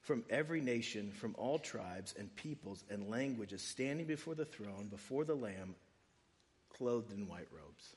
[0.01, 5.25] From every nation, from all tribes and peoples and languages, standing before the throne, before
[5.25, 5.75] the Lamb,
[6.77, 7.95] clothed in white robes.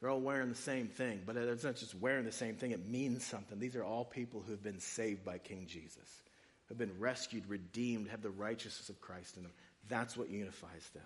[0.00, 2.88] They're all wearing the same thing, but it's not just wearing the same thing, it
[2.88, 3.60] means something.
[3.60, 6.22] These are all people who have been saved by King Jesus,
[6.66, 9.52] who have been rescued, redeemed, have the righteousness of Christ in them.
[9.88, 11.02] That's what unifies them.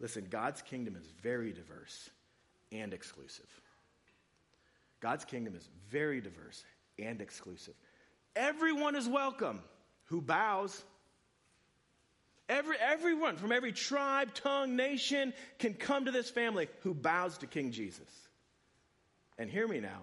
[0.00, 2.10] Listen, God's kingdom is very diverse
[2.70, 3.48] and exclusive.
[5.00, 6.64] God's kingdom is very diverse
[6.98, 7.74] and exclusive.
[8.36, 9.60] Everyone is welcome
[10.04, 10.82] who bows.
[12.48, 17.46] Every, everyone from every tribe, tongue, nation can come to this family who bows to
[17.46, 18.08] King Jesus.
[19.38, 20.00] And hear me now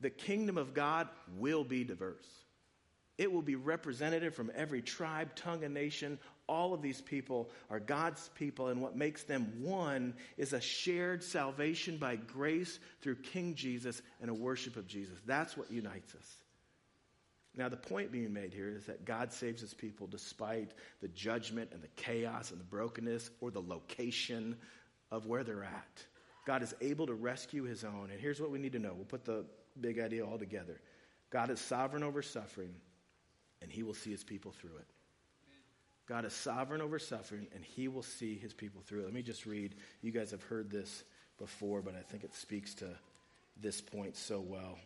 [0.00, 2.26] the kingdom of God will be diverse.
[3.18, 6.18] It will be representative from every tribe, tongue, and nation
[6.50, 11.22] all of these people are God's people, and what makes them one is a shared
[11.22, 15.16] salvation by grace through King Jesus and a worship of Jesus.
[15.24, 16.36] That's what unites us.
[17.56, 21.70] Now, the point being made here is that God saves his people despite the judgment
[21.72, 24.56] and the chaos and the brokenness or the location
[25.12, 26.04] of where they're at.
[26.46, 28.08] God is able to rescue his own.
[28.10, 29.44] And here's what we need to know we'll put the
[29.80, 30.80] big idea all together
[31.30, 32.74] God is sovereign over suffering,
[33.62, 34.86] and he will see his people through it.
[36.10, 39.04] God is sovereign over suffering, and he will see his people through.
[39.04, 39.76] Let me just read.
[40.02, 41.04] You guys have heard this
[41.38, 42.88] before, but I think it speaks to
[43.62, 44.76] this point so well.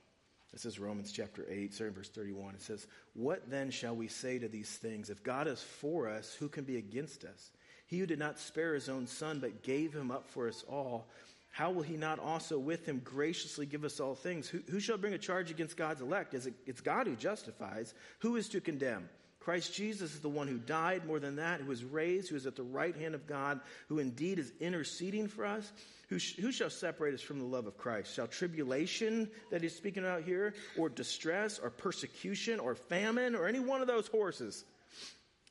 [0.53, 2.57] This is Romans chapter 8, starting verse 31.
[2.57, 5.09] It says, What then shall we say to these things?
[5.09, 7.51] If God is for us, who can be against us?
[7.87, 11.09] He who did not spare his own son, but gave him up for us all,
[11.49, 14.47] how will he not also with him graciously give us all things?
[14.47, 16.35] Who, who shall bring a charge against God's elect?
[16.35, 17.95] Is it, it's God who justifies.
[18.19, 19.09] Who is to condemn?
[19.45, 22.47] Christ Jesus is the one who died, more than that, who was raised, who is
[22.47, 25.71] at the right hand of God, who indeed is interceding for us.
[26.09, 28.15] Who, sh- who shall separate us from the love of Christ?
[28.15, 33.61] Shall tribulation that he's speaking about here, or distress, or persecution, or famine, or any
[33.61, 34.65] one of those horses?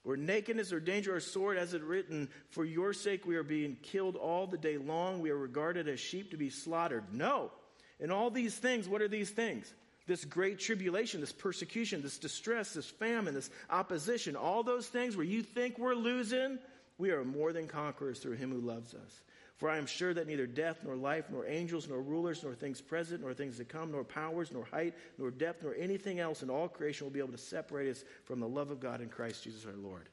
[0.03, 3.77] Or nakedness, or danger, or sword, as it written, For your sake we are being
[3.83, 5.19] killed all the day long.
[5.19, 7.13] We are regarded as sheep to be slaughtered.
[7.13, 7.51] No.
[7.99, 9.71] In all these things, what are these things?
[10.05, 15.25] This great tribulation, this persecution, this distress, this famine, this opposition, all those things where
[15.25, 16.59] you think we're losing,
[16.97, 19.21] we are more than conquerors through him who loves us.
[19.57, 22.81] For I am sure that neither death, nor life, nor angels, nor rulers, nor things
[22.81, 26.49] present, nor things to come, nor powers, nor height, nor depth, nor anything else in
[26.49, 29.43] all creation will be able to separate us from the love of God in Christ
[29.43, 30.09] Jesus our Lord.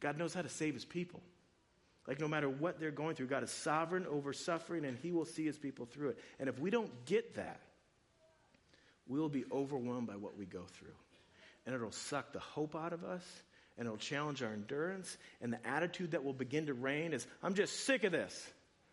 [0.00, 1.22] God knows how to save his people.
[2.06, 5.24] Like, no matter what they're going through, God is sovereign over suffering, and he will
[5.24, 6.18] see his people through it.
[6.38, 7.60] And if we don't get that,
[9.08, 10.94] we will be overwhelmed by what we go through.
[11.66, 13.24] And it'll suck the hope out of us,
[13.76, 15.16] and it'll challenge our endurance.
[15.40, 18.46] And the attitude that will begin to reign is I'm just sick of this.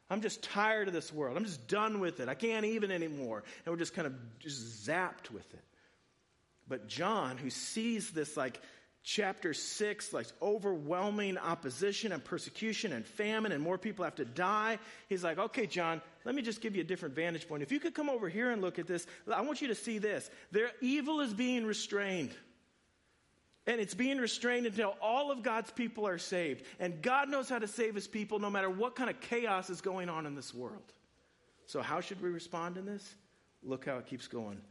[0.09, 1.35] I'm just tired of this world.
[1.35, 2.29] I'm just done with it.
[2.29, 3.43] I can't even anymore.
[3.65, 5.63] And we're just kind of just zapped with it.
[6.67, 8.59] But John, who sees this like
[9.05, 14.79] chapter 6, like overwhelming opposition and persecution and famine, and more people have to die.
[15.07, 17.61] He's like, okay, John, let me just give you a different vantage point.
[17.61, 19.99] If you could come over here and look at this, I want you to see
[19.99, 20.27] this.
[20.51, 22.31] Their evil is being restrained.
[23.67, 26.65] And it's being restrained until all of God's people are saved.
[26.79, 29.81] And God knows how to save his people no matter what kind of chaos is
[29.81, 30.93] going on in this world.
[31.67, 33.15] So, how should we respond in this?
[33.63, 34.61] Look how it keeps going.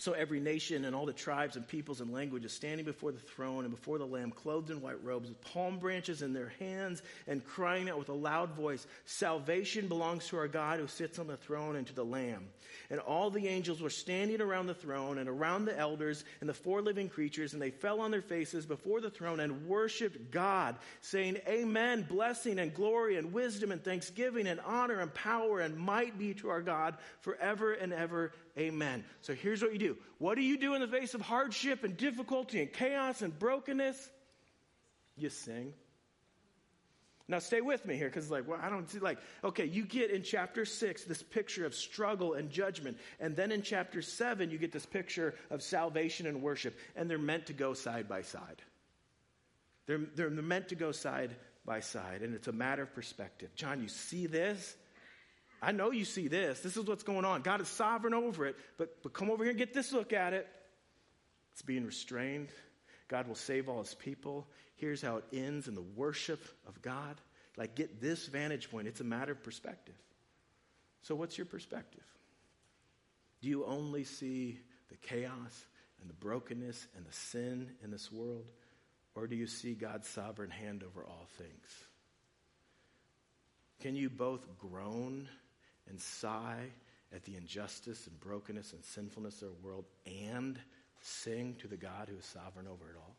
[0.00, 3.64] So every nation and all the tribes and peoples and languages standing before the throne
[3.64, 7.44] and before the Lamb, clothed in white robes, with palm branches in their hands, and
[7.44, 11.36] crying out with a loud voice, Salvation belongs to our God who sits on the
[11.36, 12.46] throne and to the Lamb.
[12.90, 16.54] And all the angels were standing around the throne and around the elders and the
[16.54, 20.76] four living creatures, and they fell on their faces before the throne and worshiped God,
[21.00, 26.16] saying, Amen, blessing and glory and wisdom and thanksgiving and honor and power and might
[26.18, 28.32] be to our God forever and ever.
[28.58, 29.04] Amen.
[29.20, 29.96] So here's what you do.
[30.18, 34.10] What do you do in the face of hardship and difficulty and chaos and brokenness?
[35.16, 35.74] You sing.
[37.30, 40.10] Now, stay with me here because, like, well, I don't see, like, okay, you get
[40.10, 42.96] in chapter six this picture of struggle and judgment.
[43.20, 46.74] And then in chapter seven, you get this picture of salvation and worship.
[46.96, 48.62] And they're meant to go side by side.
[49.86, 51.36] They're, they're meant to go side
[51.66, 52.22] by side.
[52.22, 53.54] And it's a matter of perspective.
[53.54, 54.74] John, you see this?
[55.60, 56.60] I know you see this.
[56.60, 57.42] This is what's going on.
[57.42, 60.32] God is sovereign over it, but, but come over here and get this look at
[60.32, 60.46] it.
[61.52, 62.48] It's being restrained.
[63.08, 64.46] God will save all his people.
[64.76, 67.20] Here's how it ends in the worship of God.
[67.56, 68.86] Like, get this vantage point.
[68.86, 69.96] It's a matter of perspective.
[71.02, 72.04] So, what's your perspective?
[73.40, 75.66] Do you only see the chaos
[76.00, 78.46] and the brokenness and the sin in this world?
[79.14, 81.86] Or do you see God's sovereign hand over all things?
[83.80, 85.28] Can you both groan
[85.88, 86.64] and sigh
[87.14, 90.58] at the injustice and brokenness and sinfulness of our world and
[91.00, 93.14] sing to the God who is sovereign over it all?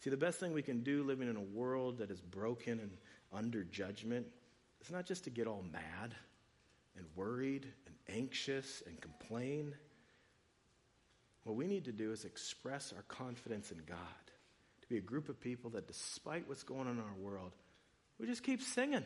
[0.00, 2.90] See, the best thing we can do living in a world that is broken and
[3.32, 4.26] under judgment
[4.80, 6.14] is not just to get all mad
[6.96, 9.74] and worried and anxious and complain.
[11.44, 13.96] What we need to do is express our confidence in God,
[14.82, 17.52] to be a group of people that, despite what's going on in our world,
[18.18, 19.04] we just keep singing.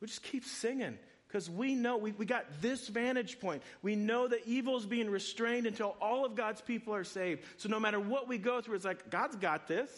[0.00, 0.98] We just keep singing
[1.34, 3.62] because we know we, we got this vantage point.
[3.82, 7.42] We know that evil is being restrained until all of God's people are saved.
[7.56, 9.90] So no matter what we go through, it's like, God's got this.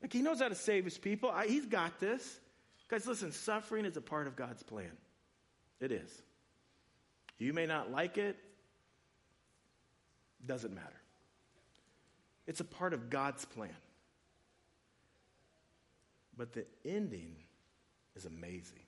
[0.00, 1.30] Like, He knows how to save His people.
[1.30, 2.40] I, he's got this.
[2.88, 4.92] Guys, listen, suffering is a part of God's plan.
[5.80, 6.22] It is.
[7.38, 8.38] You may not like it,
[10.46, 11.00] doesn't matter.
[12.46, 13.76] It's a part of God's plan.
[16.36, 17.36] But the ending
[18.16, 18.84] is amazing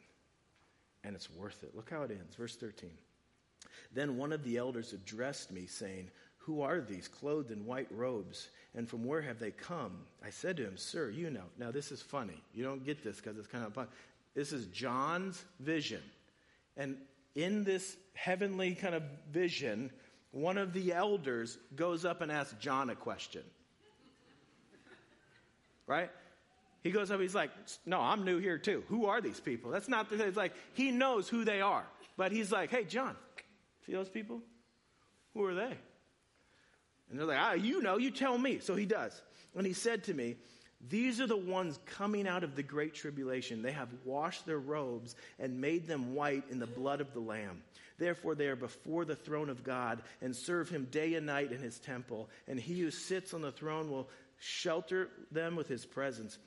[1.07, 1.75] and it's worth it.
[1.75, 2.35] Look how it ends.
[2.35, 2.91] Verse 13.
[3.95, 8.49] Then one of the elders addressed me, saying, Who are these clothed in white robes,
[8.75, 9.93] and from where have they come?
[10.25, 11.45] I said to him, Sir, you know.
[11.59, 12.43] Now, this is funny.
[12.53, 13.87] You don't get this because it's kind of fun.
[14.35, 16.03] This is John's vision.
[16.77, 16.97] And
[17.37, 19.03] in this heavenly kind of
[19.33, 19.91] vision,
[20.33, 23.43] one of the elders goes up and asks John a question.
[25.87, 26.11] Right?
[26.87, 27.51] He goes up, he's like,
[27.85, 28.85] No, I'm new here too.
[28.89, 29.73] Who are these people?
[29.73, 31.85] That's not the It's like, he knows who they are.
[32.17, 33.17] But he's like, Hey, John,
[33.85, 34.41] see those people?
[35.35, 35.77] Who are they?
[37.11, 38.61] And they're like, Ah, you know, you tell me.
[38.61, 39.21] So he does.
[39.57, 40.37] And he said to me,
[40.89, 43.63] These are the ones coming out of the great tribulation.
[43.63, 47.65] They have washed their robes and made them white in the blood of the Lamb.
[47.99, 51.59] Therefore, they are before the throne of God and serve him day and night in
[51.59, 52.29] his temple.
[52.47, 54.09] And he who sits on the throne will
[54.39, 56.39] shelter them with his presence.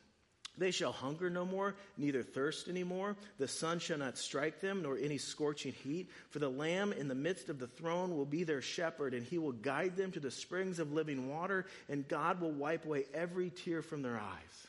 [0.57, 3.15] They shall hunger no more, neither thirst any more.
[3.37, 6.09] The sun shall not strike them, nor any scorching heat.
[6.31, 9.37] For the Lamb in the midst of the throne will be their shepherd, and he
[9.37, 13.49] will guide them to the springs of living water, and God will wipe away every
[13.49, 14.67] tear from their eyes.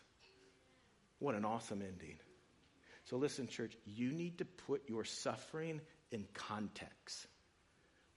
[1.19, 2.17] What an awesome ending.
[3.07, 5.81] So, listen, church, you need to put your suffering
[6.13, 7.27] in context.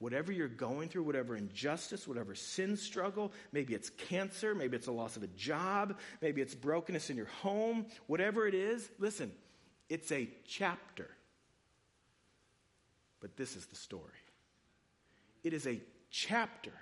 [0.04, 4.92] Whatever you're going through, whatever injustice, whatever sin struggle, maybe it's cancer, maybe it's a
[4.92, 9.32] loss of a job, maybe it's brokenness in your home, whatever it is, listen,
[9.88, 11.10] it's a chapter.
[13.22, 14.04] But this is the story.
[15.42, 15.80] It is a
[16.12, 16.74] chapter.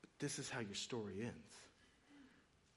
[0.00, 1.54] But this is how your story ends.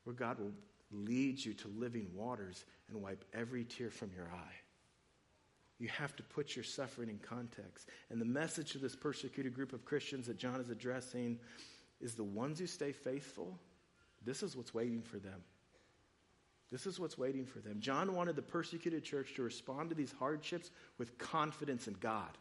[0.03, 0.53] Where God will
[0.91, 4.66] lead you to living waters and wipe every tear from your eye.
[5.79, 7.87] You have to put your suffering in context.
[8.09, 11.39] And the message to this persecuted group of Christians that John is addressing
[12.01, 13.57] is the ones who stay faithful,
[14.25, 15.41] this is what's waiting for them.
[16.71, 17.79] This is what's waiting for them.
[17.79, 22.37] John wanted the persecuted church to respond to these hardships with confidence in God.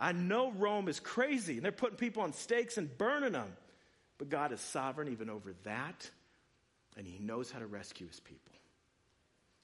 [0.00, 3.52] I know Rome is crazy and they're putting people on stakes and burning them,
[4.16, 6.10] but God is sovereign even over that,
[6.96, 8.54] and He knows how to rescue His people.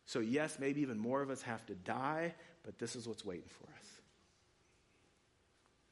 [0.06, 2.34] So, yes, maybe even more of us have to die,
[2.64, 3.86] but this is what's waiting for us.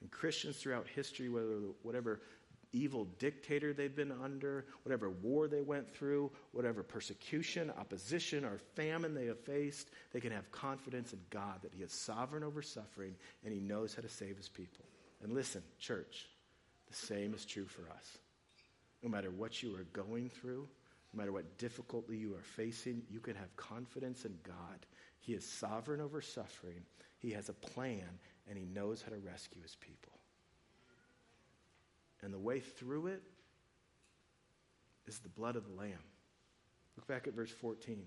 [0.01, 2.21] And Christians throughout history, whether whatever
[2.73, 9.15] evil dictator they've been under, whatever war they went through, whatever persecution, opposition, or famine
[9.15, 13.15] they have faced, they can have confidence in God that He is sovereign over suffering
[13.45, 14.85] and He knows how to save His people.
[15.23, 16.29] And listen, church,
[16.89, 18.19] the same is true for us.
[19.03, 20.67] No matter what you are going through,
[21.13, 24.87] no matter what difficulty you are facing, you can have confidence in God.
[25.23, 26.83] He is sovereign over suffering,
[27.19, 28.09] He has a plan,
[28.49, 30.13] and He knows how to rescue His people.
[32.23, 33.23] And the way through it
[35.07, 35.99] is the blood of the Lamb.
[36.97, 38.05] Look back at verse 14.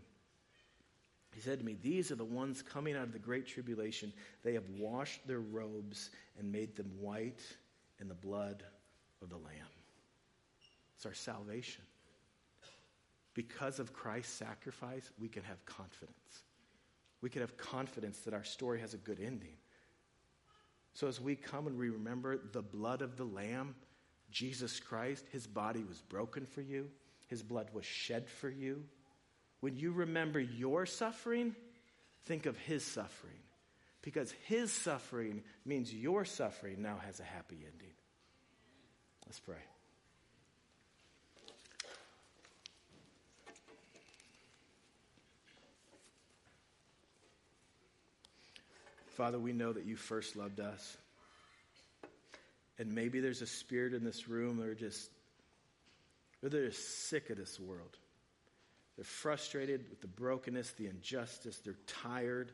[1.34, 4.14] He said to me, These are the ones coming out of the great tribulation.
[4.44, 7.42] They have washed their robes and made them white
[8.00, 8.64] in the blood
[9.22, 9.68] of the Lamb.
[10.96, 11.84] It's our salvation.
[13.34, 16.45] Because of Christ's sacrifice, we can have confidence.
[17.22, 19.58] We can have confidence that our story has a good ending.
[20.94, 23.76] So as we come and we remember the blood of the Lamb,
[24.32, 26.90] Jesus Christ, his body was broken for you,
[27.28, 28.84] his blood was shed for you.
[29.60, 31.56] When you remember your suffering,
[32.26, 33.34] think of his suffering.
[34.02, 37.94] Because his suffering means your suffering now has a happy ending.
[39.26, 39.58] Let's pray.
[49.16, 50.98] Father, we know that you first loved us.
[52.78, 55.10] And maybe there's a spirit in this room that are just,
[56.44, 57.98] or they're sick of this world.
[58.98, 61.60] They're frustrated with the brokenness, the injustice.
[61.60, 62.52] They're tired.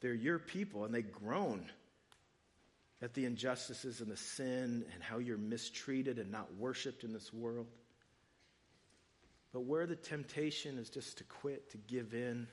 [0.00, 1.64] They're your people, and they groan
[3.00, 7.32] at the injustices and the sin and how you're mistreated and not worshiped in this
[7.32, 7.68] world.
[9.52, 12.48] But where the temptation is just to quit, to give in,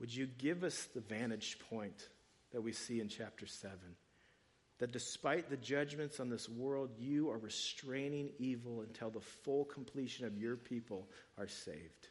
[0.00, 2.08] would you give us the vantage point
[2.52, 3.78] that we see in chapter 7?
[4.78, 10.24] that despite the judgments on this world, you are restraining evil until the full completion
[10.24, 12.08] of your people are saved.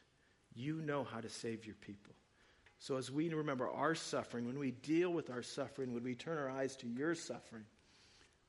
[0.54, 2.14] You know how to save your people.
[2.80, 6.38] So, as we remember our suffering, when we deal with our suffering, when we turn
[6.38, 7.64] our eyes to your suffering,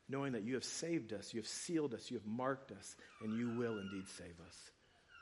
[0.09, 3.39] knowing that you have saved us, you have sealed us, you have marked us, and
[3.39, 4.71] you will indeed save us.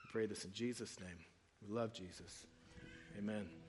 [0.04, 1.18] We pray this in Jesus' name.
[1.62, 2.46] We love Jesus.
[3.18, 3.65] Amen.